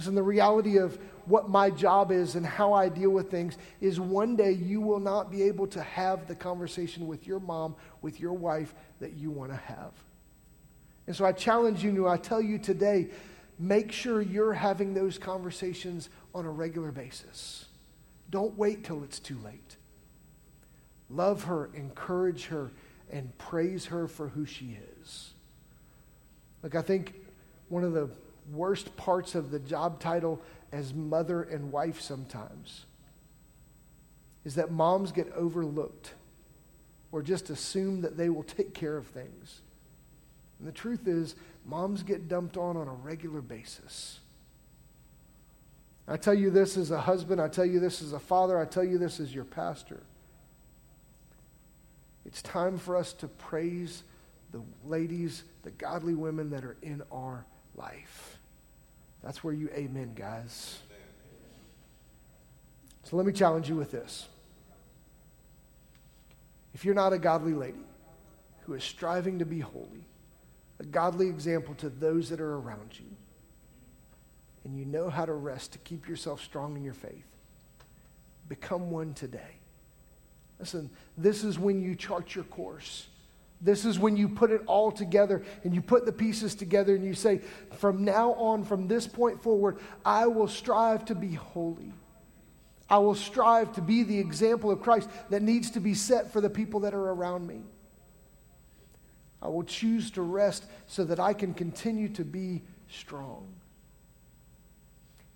Listen, 0.00 0.14
the 0.14 0.22
reality 0.22 0.78
of 0.78 0.98
what 1.26 1.50
my 1.50 1.68
job 1.68 2.10
is 2.10 2.34
and 2.34 2.46
how 2.46 2.72
I 2.72 2.88
deal 2.88 3.10
with 3.10 3.30
things 3.30 3.58
is 3.82 4.00
one 4.00 4.34
day 4.34 4.52
you 4.52 4.80
will 4.80 4.98
not 4.98 5.30
be 5.30 5.42
able 5.42 5.66
to 5.66 5.82
have 5.82 6.26
the 6.26 6.34
conversation 6.34 7.06
with 7.06 7.26
your 7.26 7.38
mom, 7.38 7.76
with 8.00 8.18
your 8.18 8.32
wife 8.32 8.74
that 9.00 9.12
you 9.12 9.30
want 9.30 9.50
to 9.50 9.58
have. 9.58 9.92
And 11.06 11.14
so 11.14 11.26
I 11.26 11.32
challenge 11.32 11.84
you, 11.84 12.08
I 12.08 12.16
tell 12.16 12.40
you 12.40 12.56
today, 12.58 13.08
make 13.58 13.92
sure 13.92 14.22
you're 14.22 14.54
having 14.54 14.94
those 14.94 15.18
conversations 15.18 16.08
on 16.34 16.46
a 16.46 16.50
regular 16.50 16.92
basis. 16.92 17.66
Don't 18.30 18.56
wait 18.56 18.84
till 18.84 19.04
it's 19.04 19.20
too 19.20 19.38
late. 19.44 19.76
Love 21.10 21.44
her, 21.44 21.68
encourage 21.74 22.46
her, 22.46 22.70
and 23.10 23.36
praise 23.36 23.84
her 23.84 24.08
for 24.08 24.28
who 24.28 24.46
she 24.46 24.78
is. 24.98 25.34
Look, 26.62 26.74
I 26.74 26.80
think 26.80 27.16
one 27.68 27.84
of 27.84 27.92
the 27.92 28.08
worst 28.52 28.96
parts 28.96 29.34
of 29.34 29.50
the 29.50 29.58
job 29.58 30.00
title 30.00 30.40
as 30.72 30.94
mother 30.94 31.42
and 31.42 31.72
wife 31.72 32.00
sometimes 32.00 32.86
is 34.44 34.54
that 34.54 34.70
moms 34.70 35.12
get 35.12 35.30
overlooked 35.32 36.14
or 37.12 37.22
just 37.22 37.50
assume 37.50 38.02
that 38.02 38.16
they 38.16 38.28
will 38.28 38.42
take 38.42 38.72
care 38.72 38.96
of 38.96 39.06
things. 39.06 39.60
And 40.58 40.68
the 40.68 40.72
truth 40.72 41.06
is, 41.06 41.34
moms 41.64 42.02
get 42.02 42.28
dumped 42.28 42.56
on 42.56 42.76
on 42.76 42.88
a 42.88 42.92
regular 42.92 43.40
basis. 43.40 44.20
I 46.06 46.16
tell 46.16 46.34
you 46.34 46.50
this 46.50 46.76
as 46.76 46.90
a 46.90 47.00
husband, 47.00 47.40
I 47.40 47.48
tell 47.48 47.64
you 47.64 47.80
this 47.80 48.02
as 48.02 48.12
a 48.12 48.18
father, 48.18 48.58
I 48.58 48.64
tell 48.64 48.84
you 48.84 48.98
this 48.98 49.20
as 49.20 49.34
your 49.34 49.44
pastor. 49.44 50.00
It's 52.24 52.42
time 52.42 52.78
for 52.78 52.96
us 52.96 53.12
to 53.14 53.28
praise 53.28 54.02
the 54.52 54.62
ladies, 54.84 55.44
the 55.62 55.70
godly 55.70 56.14
women 56.14 56.50
that 56.50 56.64
are 56.64 56.76
in 56.82 57.02
our 57.12 57.44
life. 57.76 58.39
That's 59.22 59.44
where 59.44 59.52
you 59.52 59.68
amen, 59.74 60.12
guys. 60.14 60.78
So 63.04 63.16
let 63.16 63.26
me 63.26 63.32
challenge 63.32 63.68
you 63.68 63.76
with 63.76 63.90
this. 63.90 64.28
If 66.74 66.84
you're 66.84 66.94
not 66.94 67.12
a 67.12 67.18
godly 67.18 67.54
lady 67.54 67.84
who 68.62 68.74
is 68.74 68.84
striving 68.84 69.40
to 69.40 69.44
be 69.44 69.60
holy, 69.60 70.06
a 70.78 70.84
godly 70.84 71.28
example 71.28 71.74
to 71.76 71.88
those 71.88 72.30
that 72.30 72.40
are 72.40 72.56
around 72.56 72.98
you, 72.98 73.16
and 74.64 74.78
you 74.78 74.84
know 74.84 75.10
how 75.10 75.24
to 75.24 75.32
rest 75.32 75.72
to 75.72 75.78
keep 75.78 76.08
yourself 76.08 76.42
strong 76.42 76.76
in 76.76 76.84
your 76.84 76.94
faith, 76.94 77.26
become 78.48 78.90
one 78.90 79.14
today. 79.14 79.56
Listen, 80.58 80.90
this 81.16 81.42
is 81.42 81.58
when 81.58 81.82
you 81.82 81.94
chart 81.94 82.34
your 82.34 82.44
course. 82.44 83.08
This 83.60 83.84
is 83.84 83.98
when 83.98 84.16
you 84.16 84.28
put 84.28 84.50
it 84.50 84.62
all 84.66 84.90
together 84.90 85.42
and 85.64 85.74
you 85.74 85.82
put 85.82 86.06
the 86.06 86.12
pieces 86.12 86.54
together 86.54 86.94
and 86.94 87.04
you 87.04 87.12
say, 87.12 87.42
from 87.78 88.04
now 88.04 88.32
on, 88.34 88.64
from 88.64 88.88
this 88.88 89.06
point 89.06 89.42
forward, 89.42 89.78
I 90.04 90.26
will 90.26 90.48
strive 90.48 91.04
to 91.06 91.14
be 91.14 91.34
holy. 91.34 91.92
I 92.88 92.98
will 92.98 93.14
strive 93.14 93.72
to 93.74 93.82
be 93.82 94.02
the 94.02 94.18
example 94.18 94.70
of 94.70 94.80
Christ 94.80 95.10
that 95.28 95.42
needs 95.42 95.70
to 95.72 95.80
be 95.80 95.94
set 95.94 96.32
for 96.32 96.40
the 96.40 96.50
people 96.50 96.80
that 96.80 96.94
are 96.94 97.10
around 97.10 97.46
me. 97.46 97.60
I 99.42 99.48
will 99.48 99.62
choose 99.62 100.10
to 100.12 100.22
rest 100.22 100.64
so 100.86 101.04
that 101.04 101.20
I 101.20 101.34
can 101.34 101.54
continue 101.54 102.08
to 102.10 102.24
be 102.24 102.62
strong. 102.88 103.46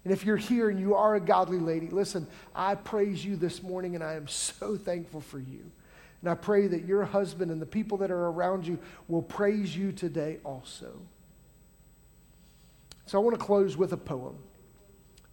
And 0.04 0.12
if 0.12 0.24
you're 0.24 0.36
here 0.36 0.68
and 0.68 0.78
you 0.78 0.94
are 0.94 1.14
a 1.14 1.20
godly 1.20 1.58
lady, 1.58 1.88
listen, 1.88 2.26
I 2.54 2.74
praise 2.74 3.24
you 3.24 3.36
this 3.36 3.62
morning 3.62 3.94
and 3.94 4.04
I 4.04 4.14
am 4.14 4.28
so 4.28 4.76
thankful 4.76 5.20
for 5.20 5.38
you. 5.38 5.70
And 6.24 6.30
I 6.30 6.34
pray 6.36 6.66
that 6.68 6.86
your 6.86 7.04
husband 7.04 7.50
and 7.50 7.60
the 7.60 7.66
people 7.66 7.98
that 7.98 8.10
are 8.10 8.28
around 8.28 8.66
you 8.66 8.78
will 9.08 9.20
praise 9.20 9.76
you 9.76 9.92
today 9.92 10.38
also. 10.42 11.02
So 13.04 13.20
I 13.20 13.22
want 13.22 13.38
to 13.38 13.44
close 13.44 13.76
with 13.76 13.92
a 13.92 13.98
poem. 13.98 14.38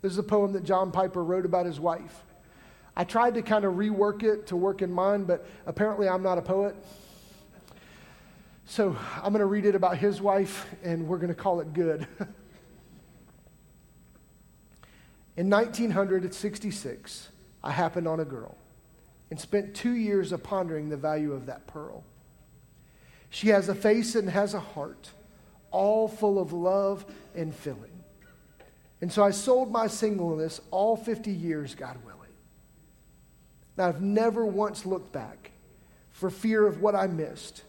This 0.01 0.11
is 0.11 0.17
a 0.17 0.23
poem 0.23 0.51
that 0.51 0.65
John 0.65 0.91
Piper 0.91 1.23
wrote 1.23 1.45
about 1.45 1.65
his 1.65 1.79
wife. 1.79 2.25
I 2.93 3.05
tried 3.05 3.35
to 3.35 3.41
kind 3.41 3.63
of 3.63 3.75
rework 3.75 4.23
it 4.23 4.47
to 4.47 4.57
work 4.57 4.81
in 4.81 4.91
mine, 4.91 5.23
but 5.23 5.47
apparently 5.65 6.09
I'm 6.09 6.23
not 6.23 6.37
a 6.37 6.41
poet. 6.41 6.75
So 8.65 8.97
I'm 9.15 9.31
going 9.31 9.39
to 9.39 9.45
read 9.45 9.65
it 9.65 9.75
about 9.75 9.97
his 9.97 10.21
wife, 10.21 10.65
and 10.83 11.07
we're 11.07 11.19
going 11.19 11.29
to 11.29 11.33
call 11.33 11.61
it 11.61 11.71
good. 11.71 12.05
In 15.37 15.49
1966, 15.49 17.29
I 17.63 17.71
happened 17.71 18.09
on 18.09 18.19
a 18.19 18.25
girl 18.25 18.57
and 19.31 19.39
spent 19.39 19.73
two 19.73 19.93
years 19.93 20.31
of 20.31 20.43
pondering 20.43 20.89
the 20.89 20.97
value 20.97 21.31
of 21.31 21.47
that 21.47 21.65
pearl. 21.65 22.03
She 23.31 23.47
has 23.47 23.69
a 23.69 23.73
face 23.73 24.13
and 24.13 24.29
has 24.29 24.53
a 24.53 24.59
heart, 24.59 25.09
all 25.71 26.09
full 26.09 26.37
of 26.37 26.51
love 26.51 27.05
and 27.33 27.55
filling. 27.55 28.03
And 28.99 29.11
so 29.11 29.23
I 29.23 29.31
sold 29.31 29.71
my 29.71 29.87
singleness 29.87 30.59
all 30.69 30.97
50 30.97 31.31
years, 31.31 31.73
God 31.73 31.97
willing. 32.05 32.19
Now, 33.77 33.87
I've 33.87 34.01
never 34.01 34.45
once 34.45 34.85
looked 34.85 35.13
back 35.13 35.51
for 36.11 36.29
fear 36.29 36.67
of 36.67 36.81
what 36.81 36.93
I 36.93 37.07
missed. 37.07 37.63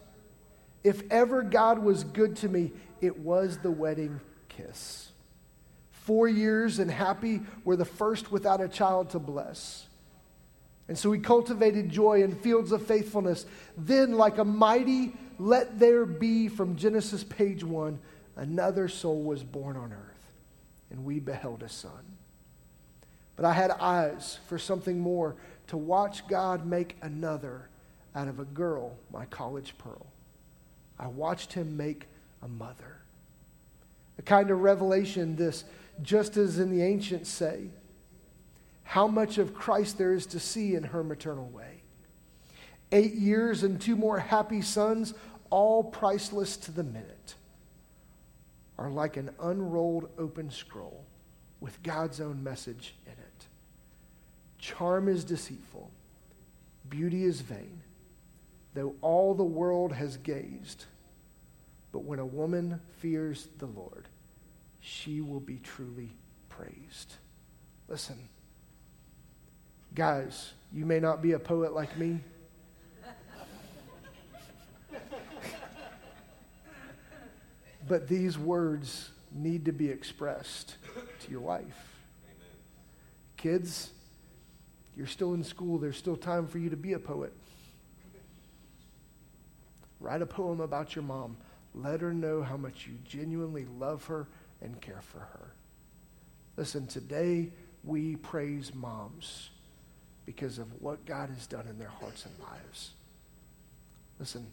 If 0.82 1.04
ever 1.12 1.42
God 1.42 1.78
was 1.78 2.02
good 2.02 2.36
to 2.38 2.48
me, 2.48 2.72
it 3.00 3.20
was 3.20 3.58
the 3.58 3.70
wedding 3.70 4.20
kiss. 4.48 5.10
Four 5.92 6.26
years 6.26 6.80
and 6.80 6.90
happy 6.90 7.40
were 7.64 7.76
the 7.76 7.84
first 7.84 8.32
without 8.32 8.60
a 8.60 8.68
child 8.68 9.10
to 9.10 9.20
bless. 9.20 9.86
And 10.88 10.98
so 10.98 11.12
he 11.12 11.20
cultivated 11.20 11.88
joy 11.88 12.22
in 12.22 12.34
fields 12.34 12.72
of 12.72 12.86
faithfulness. 12.86 13.46
Then, 13.76 14.12
like 14.12 14.38
a 14.38 14.44
mighty 14.44 15.12
let 15.38 15.78
there 15.78 16.04
be 16.04 16.48
from 16.48 16.76
Genesis 16.76 17.24
page 17.24 17.64
one, 17.64 17.98
another 18.36 18.88
soul 18.88 19.22
was 19.22 19.42
born 19.42 19.76
on 19.76 19.92
earth, 19.92 20.32
and 20.90 21.04
we 21.04 21.18
beheld 21.18 21.62
a 21.62 21.68
son. 21.68 22.16
But 23.36 23.44
I 23.44 23.52
had 23.52 23.70
eyes 23.70 24.38
for 24.46 24.58
something 24.58 25.00
more 25.00 25.36
to 25.68 25.76
watch 25.76 26.26
God 26.28 26.66
make 26.66 26.96
another 27.02 27.68
out 28.14 28.28
of 28.28 28.40
a 28.40 28.44
girl, 28.44 28.96
my 29.10 29.24
college 29.26 29.74
pearl. 29.78 30.06
I 30.98 31.06
watched 31.08 31.52
him 31.52 31.76
make 31.76 32.06
a 32.42 32.48
mother. 32.48 32.98
A 34.18 34.22
kind 34.22 34.50
of 34.50 34.60
revelation, 34.60 35.34
this 35.36 35.64
just 36.02 36.36
as 36.36 36.58
in 36.58 36.70
the 36.70 36.82
ancients 36.82 37.30
say, 37.30 37.68
how 38.84 39.06
much 39.06 39.38
of 39.38 39.54
Christ 39.54 39.98
there 39.98 40.12
is 40.12 40.26
to 40.26 40.40
see 40.40 40.74
in 40.74 40.84
her 40.84 41.02
maternal 41.02 41.48
way. 41.48 41.82
Eight 42.90 43.14
years 43.14 43.62
and 43.62 43.80
two 43.80 43.96
more 43.96 44.18
happy 44.18 44.60
sons, 44.60 45.14
all 45.50 45.84
priceless 45.84 46.56
to 46.58 46.72
the 46.72 46.82
minute, 46.82 47.34
are 48.78 48.90
like 48.90 49.16
an 49.16 49.30
unrolled 49.40 50.10
open 50.18 50.50
scroll 50.50 51.04
with 51.60 51.82
God's 51.82 52.20
own 52.20 52.42
message 52.42 52.94
in 53.06 53.12
it. 53.12 53.46
Charm 54.58 55.08
is 55.08 55.24
deceitful, 55.24 55.90
beauty 56.88 57.24
is 57.24 57.40
vain, 57.40 57.80
though 58.74 58.94
all 59.00 59.34
the 59.34 59.44
world 59.44 59.92
has 59.92 60.16
gazed. 60.18 60.84
But 61.92 62.04
when 62.04 62.18
a 62.18 62.26
woman 62.26 62.80
fears 62.98 63.48
the 63.58 63.66
Lord, 63.66 64.08
she 64.80 65.20
will 65.20 65.40
be 65.40 65.58
truly 65.58 66.16
praised. 66.48 67.14
Listen, 67.88 68.18
guys, 69.94 70.52
you 70.72 70.86
may 70.86 71.00
not 71.00 71.20
be 71.20 71.32
a 71.32 71.38
poet 71.38 71.74
like 71.74 71.96
me. 71.98 72.20
but 77.88 78.08
these 78.08 78.38
words 78.38 79.10
need 79.32 79.66
to 79.66 79.72
be 79.72 79.90
expressed 79.90 80.76
to 81.20 81.30
your 81.30 81.40
wife. 81.40 81.64
Amen. 82.24 82.36
Kids, 83.36 83.90
you're 84.96 85.06
still 85.06 85.34
in 85.34 85.44
school. 85.44 85.78
There's 85.78 85.96
still 85.96 86.16
time 86.16 86.46
for 86.46 86.58
you 86.58 86.70
to 86.70 86.76
be 86.76 86.94
a 86.94 86.98
poet. 86.98 87.32
Write 90.00 90.22
a 90.22 90.26
poem 90.26 90.60
about 90.60 90.96
your 90.96 91.04
mom. 91.04 91.36
Let 91.74 92.00
her 92.00 92.14
know 92.14 92.42
how 92.42 92.56
much 92.56 92.86
you 92.86 92.94
genuinely 93.04 93.66
love 93.78 94.04
her 94.06 94.26
and 94.60 94.80
care 94.80 95.00
for 95.00 95.18
her. 95.18 95.54
Listen, 96.56 96.86
today 96.86 97.50
we 97.84 98.16
praise 98.16 98.74
moms 98.74 99.50
because 100.26 100.58
of 100.58 100.68
what 100.80 101.04
God 101.04 101.30
has 101.30 101.46
done 101.46 101.66
in 101.68 101.78
their 101.78 101.88
hearts 101.88 102.26
and 102.26 102.34
lives. 102.40 102.90
Listen, 104.18 104.46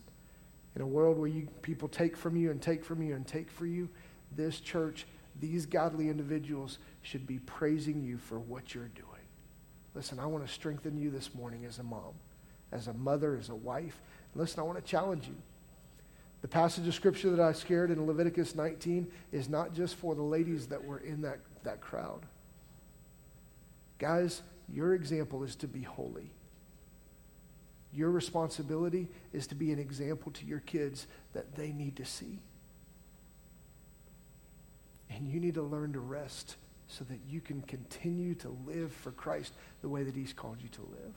in 0.75 0.81
a 0.81 0.87
world 0.87 1.17
where 1.17 1.27
you, 1.27 1.47
people 1.61 1.87
take 1.87 2.17
from 2.17 2.35
you 2.35 2.51
and 2.51 2.61
take 2.61 2.83
from 2.83 3.01
you 3.01 3.15
and 3.15 3.27
take 3.27 3.51
from 3.51 3.73
you, 3.73 3.89
this 4.35 4.59
church, 4.59 5.05
these 5.39 5.65
godly 5.65 6.09
individuals 6.09 6.79
should 7.01 7.25
be 7.25 7.39
praising 7.39 8.03
you 8.03 8.17
for 8.17 8.39
what 8.39 8.73
you're 8.73 8.89
doing. 8.89 9.05
Listen, 9.95 10.19
I 10.19 10.25
want 10.25 10.45
to 10.45 10.51
strengthen 10.51 10.97
you 10.97 11.09
this 11.09 11.33
morning 11.33 11.65
as 11.65 11.79
a 11.79 11.83
mom, 11.83 12.13
as 12.71 12.87
a 12.87 12.93
mother, 12.93 13.37
as 13.37 13.49
a 13.49 13.55
wife. 13.55 13.99
Listen, 14.35 14.59
I 14.59 14.63
want 14.63 14.77
to 14.77 14.89
challenge 14.89 15.27
you. 15.27 15.35
The 16.41 16.47
passage 16.47 16.87
of 16.87 16.93
scripture 16.93 17.31
that 17.31 17.41
I 17.41 17.51
shared 17.51 17.91
in 17.91 18.05
Leviticus 18.05 18.55
19 18.55 19.11
is 19.31 19.49
not 19.49 19.73
just 19.73 19.95
for 19.95 20.15
the 20.15 20.21
ladies 20.21 20.67
that 20.67 20.83
were 20.83 20.99
in 20.99 21.21
that, 21.23 21.39
that 21.63 21.81
crowd. 21.81 22.25
Guys, 23.97 24.41
your 24.73 24.93
example 24.93 25.43
is 25.43 25.55
to 25.57 25.67
be 25.67 25.81
holy. 25.81 26.31
Your 27.91 28.11
responsibility 28.11 29.07
is 29.33 29.47
to 29.47 29.55
be 29.55 29.71
an 29.71 29.79
example 29.79 30.31
to 30.33 30.45
your 30.45 30.59
kids 30.59 31.07
that 31.33 31.55
they 31.55 31.71
need 31.71 31.95
to 31.95 32.05
see. 32.05 32.39
And 35.09 35.27
you 35.27 35.39
need 35.39 35.55
to 35.55 35.63
learn 35.63 35.93
to 35.93 35.99
rest 35.99 36.55
so 36.87 37.03
that 37.05 37.19
you 37.27 37.41
can 37.41 37.61
continue 37.61 38.35
to 38.35 38.55
live 38.65 38.91
for 38.91 39.11
Christ 39.11 39.53
the 39.81 39.89
way 39.89 40.03
that 40.03 40.15
He's 40.15 40.33
called 40.33 40.57
you 40.61 40.69
to 40.69 40.81
live. 40.81 41.13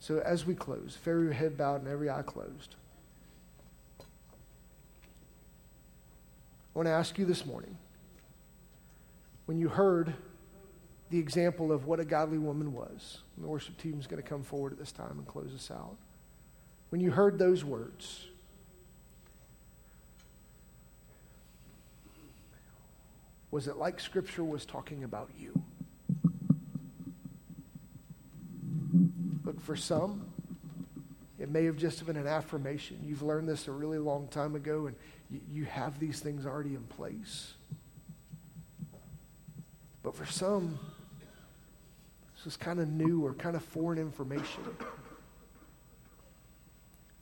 So 0.00 0.18
as 0.18 0.46
we 0.46 0.54
close, 0.54 0.98
every 1.06 1.34
head 1.34 1.56
bowed 1.56 1.82
and 1.82 1.88
every 1.88 2.10
eye 2.10 2.22
closed, 2.22 2.74
I 4.00 4.04
want 6.78 6.86
to 6.86 6.92
ask 6.92 7.18
you 7.18 7.24
this 7.24 7.44
morning 7.44 7.76
when 9.46 9.58
you 9.58 9.68
heard 9.68 10.14
the 11.10 11.18
example 11.18 11.72
of 11.72 11.86
what 11.86 12.00
a 12.00 12.04
godly 12.04 12.38
woman 12.38 12.72
was. 12.72 13.18
And 13.36 13.44
the 13.44 13.48
worship 13.48 13.78
team 13.78 13.98
is 13.98 14.06
going 14.06 14.22
to 14.22 14.28
come 14.28 14.42
forward 14.42 14.72
at 14.72 14.78
this 14.78 14.92
time 14.92 15.12
and 15.12 15.26
close 15.26 15.54
us 15.54 15.70
out. 15.70 15.96
When 16.90 17.00
you 17.00 17.10
heard 17.10 17.38
those 17.38 17.64
words, 17.64 18.26
was 23.50 23.68
it 23.68 23.76
like 23.76 24.00
Scripture 24.00 24.44
was 24.44 24.64
talking 24.64 25.04
about 25.04 25.30
you? 25.38 25.62
Look, 29.44 29.60
for 29.60 29.76
some, 29.76 30.26
it 31.38 31.48
may 31.48 31.64
have 31.64 31.76
just 31.76 32.04
been 32.04 32.16
an 32.16 32.26
affirmation. 32.26 32.98
You've 33.04 33.22
learned 33.22 33.48
this 33.48 33.68
a 33.68 33.72
really 33.72 33.98
long 33.98 34.28
time 34.28 34.54
ago, 34.54 34.88
and 34.88 34.96
you, 35.30 35.40
you 35.50 35.64
have 35.64 35.98
these 35.98 36.20
things 36.20 36.44
already 36.44 36.74
in 36.74 36.82
place. 36.84 37.54
But 40.02 40.14
for 40.14 40.26
some, 40.26 40.78
this 42.38 42.54
is 42.54 42.56
kind 42.56 42.78
of 42.78 42.88
new 42.88 43.26
or 43.26 43.34
kind 43.34 43.56
of 43.56 43.64
foreign 43.64 43.98
information. 43.98 44.62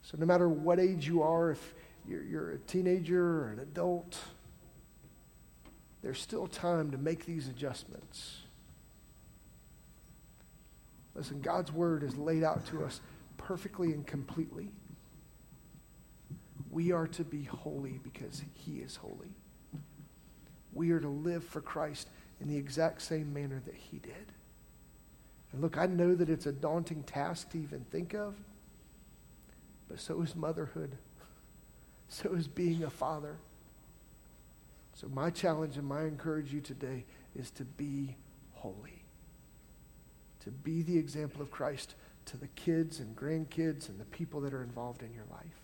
So, 0.02 0.18
no 0.18 0.26
matter 0.26 0.46
what 0.46 0.78
age 0.78 1.08
you 1.08 1.22
are, 1.22 1.50
if 1.52 1.74
you're, 2.06 2.22
you're 2.22 2.50
a 2.50 2.58
teenager 2.58 3.24
or 3.24 3.48
an 3.48 3.60
adult, 3.60 4.18
there's 6.02 6.20
still 6.20 6.46
time 6.46 6.90
to 6.90 6.98
make 6.98 7.24
these 7.24 7.48
adjustments. 7.48 8.42
Listen, 11.14 11.40
God's 11.40 11.72
word 11.72 12.02
is 12.02 12.16
laid 12.18 12.44
out 12.44 12.66
to 12.66 12.84
us 12.84 13.00
perfectly 13.38 13.92
and 13.92 14.06
completely. 14.06 14.68
We 16.70 16.92
are 16.92 17.06
to 17.06 17.24
be 17.24 17.44
holy 17.44 17.98
because 18.04 18.42
he 18.52 18.80
is 18.80 18.96
holy. 18.96 19.34
We 20.74 20.90
are 20.90 21.00
to 21.00 21.08
live 21.08 21.42
for 21.42 21.62
Christ 21.62 22.10
in 22.38 22.48
the 22.48 22.56
exact 22.58 23.00
same 23.00 23.32
manner 23.32 23.62
that 23.64 23.74
he 23.74 23.98
did. 23.98 24.32
And 25.52 25.62
look, 25.62 25.78
I 25.78 25.86
know 25.86 26.14
that 26.14 26.28
it's 26.28 26.46
a 26.46 26.52
daunting 26.52 27.02
task 27.04 27.50
to 27.50 27.58
even 27.58 27.84
think 27.90 28.14
of, 28.14 28.34
but 29.88 30.00
so 30.00 30.20
is 30.22 30.34
motherhood. 30.34 30.96
So 32.08 32.34
is 32.34 32.46
being 32.46 32.84
a 32.84 32.88
father. 32.90 33.34
So, 34.94 35.08
my 35.08 35.28
challenge 35.28 35.76
and 35.76 35.88
my 35.88 36.02
encourage 36.02 36.52
you 36.52 36.60
today 36.60 37.04
is 37.34 37.50
to 37.50 37.64
be 37.64 38.14
holy, 38.52 39.02
to 40.44 40.52
be 40.52 40.82
the 40.82 40.96
example 40.96 41.42
of 41.42 41.50
Christ 41.50 41.96
to 42.26 42.36
the 42.36 42.46
kids 42.48 43.00
and 43.00 43.16
grandkids 43.16 43.88
and 43.88 43.98
the 43.98 44.04
people 44.04 44.40
that 44.42 44.54
are 44.54 44.62
involved 44.62 45.02
in 45.02 45.12
your 45.12 45.24
life. 45.32 45.60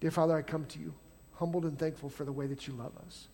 Dear 0.00 0.10
Father, 0.10 0.36
I 0.36 0.42
come 0.42 0.66
to 0.66 0.78
you 0.78 0.92
humbled 1.34 1.64
and 1.64 1.78
thankful 1.78 2.08
for 2.08 2.24
the 2.24 2.32
way 2.32 2.46
that 2.46 2.68
you 2.68 2.74
love 2.74 2.92
us. 3.04 3.28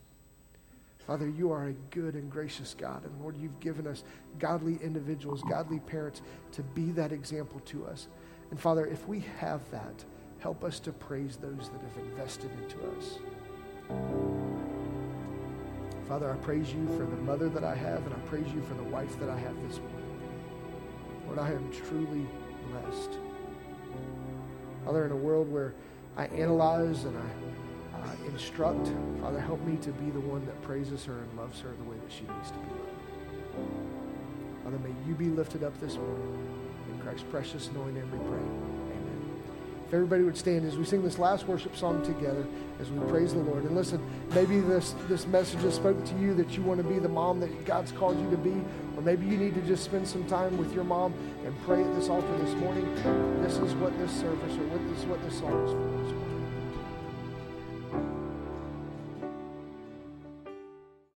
Father, 1.08 1.26
you 1.26 1.50
are 1.50 1.68
a 1.68 1.72
good 1.90 2.14
and 2.16 2.30
gracious 2.30 2.76
God. 2.78 3.02
And 3.06 3.18
Lord, 3.18 3.34
you've 3.38 3.58
given 3.60 3.86
us 3.86 4.04
godly 4.38 4.78
individuals, 4.82 5.42
godly 5.48 5.80
parents 5.80 6.20
to 6.52 6.62
be 6.62 6.90
that 6.90 7.12
example 7.12 7.60
to 7.60 7.86
us. 7.86 8.08
And 8.50 8.60
Father, 8.60 8.84
if 8.84 9.08
we 9.08 9.24
have 9.38 9.62
that, 9.70 10.04
help 10.38 10.62
us 10.62 10.78
to 10.80 10.92
praise 10.92 11.38
those 11.38 11.70
that 11.70 11.80
have 11.80 12.04
invested 12.04 12.50
into 12.62 12.76
us. 12.98 13.18
Father, 16.06 16.30
I 16.30 16.36
praise 16.36 16.74
you 16.74 16.86
for 16.88 17.06
the 17.06 17.22
mother 17.22 17.48
that 17.48 17.64
I 17.64 17.74
have, 17.74 18.04
and 18.04 18.14
I 18.14 18.18
praise 18.26 18.52
you 18.52 18.60
for 18.60 18.74
the 18.74 18.82
wife 18.84 19.18
that 19.18 19.30
I 19.30 19.38
have 19.38 19.56
this 19.66 19.78
morning. 19.78 20.20
Lord, 21.26 21.38
I 21.38 21.52
am 21.52 21.72
truly 21.72 22.26
blessed. 22.70 23.12
Father, 24.84 25.06
in 25.06 25.12
a 25.12 25.16
world 25.16 25.50
where 25.50 25.72
I 26.18 26.26
analyze 26.26 27.04
and 27.04 27.16
I 27.16 27.67
uh, 28.02 28.30
instruct. 28.30 28.90
Father, 29.20 29.40
help 29.40 29.60
me 29.64 29.76
to 29.78 29.90
be 29.92 30.10
the 30.10 30.20
one 30.20 30.44
that 30.46 30.60
praises 30.62 31.04
her 31.04 31.18
and 31.18 31.38
loves 31.38 31.60
her 31.60 31.70
the 31.70 31.90
way 31.90 31.96
that 31.96 32.12
she 32.12 32.22
needs 32.22 32.50
to 32.50 32.58
be 32.58 32.68
loved. 32.70 32.98
Father, 34.64 34.78
may 34.78 34.94
you 35.06 35.14
be 35.14 35.26
lifted 35.26 35.64
up 35.64 35.78
this 35.80 35.96
morning. 35.96 36.48
In 36.92 36.98
Christ's 37.00 37.24
precious 37.30 37.68
anointing 37.68 37.94
name 37.94 38.10
we 38.12 38.18
pray. 38.28 38.38
Amen. 38.38 39.40
If 39.86 39.94
everybody 39.94 40.22
would 40.22 40.36
stand 40.36 40.66
as 40.66 40.76
we 40.76 40.84
sing 40.84 41.02
this 41.02 41.18
last 41.18 41.46
worship 41.46 41.76
song 41.76 42.02
together, 42.04 42.46
as 42.80 42.90
we 42.90 43.00
praise 43.08 43.32
the 43.32 43.40
Lord. 43.40 43.64
And 43.64 43.74
listen, 43.74 44.00
maybe 44.34 44.60
this, 44.60 44.94
this 45.08 45.26
message 45.26 45.60
has 45.62 45.74
spoken 45.74 46.04
to 46.04 46.18
you 46.18 46.34
that 46.34 46.56
you 46.56 46.62
want 46.62 46.78
to 46.78 46.84
be 46.84 46.98
the 46.98 47.08
mom 47.08 47.40
that 47.40 47.64
God's 47.64 47.92
called 47.92 48.20
you 48.20 48.30
to 48.30 48.36
be, 48.36 48.54
or 48.96 49.02
maybe 49.02 49.26
you 49.26 49.36
need 49.36 49.54
to 49.54 49.62
just 49.62 49.84
spend 49.84 50.06
some 50.06 50.24
time 50.26 50.56
with 50.58 50.72
your 50.74 50.84
mom 50.84 51.14
and 51.44 51.54
pray 51.62 51.82
at 51.82 51.94
this 51.94 52.08
altar 52.08 52.38
this 52.38 52.54
morning. 52.56 52.84
This 53.42 53.56
is 53.56 53.74
what 53.74 53.96
this 53.98 54.12
service, 54.12 54.54
or 54.54 54.66
what 54.68 54.96
this, 54.96 55.04
what 55.06 55.22
this 55.22 55.38
song 55.38 55.64
is 55.64 55.72
for. 55.72 55.97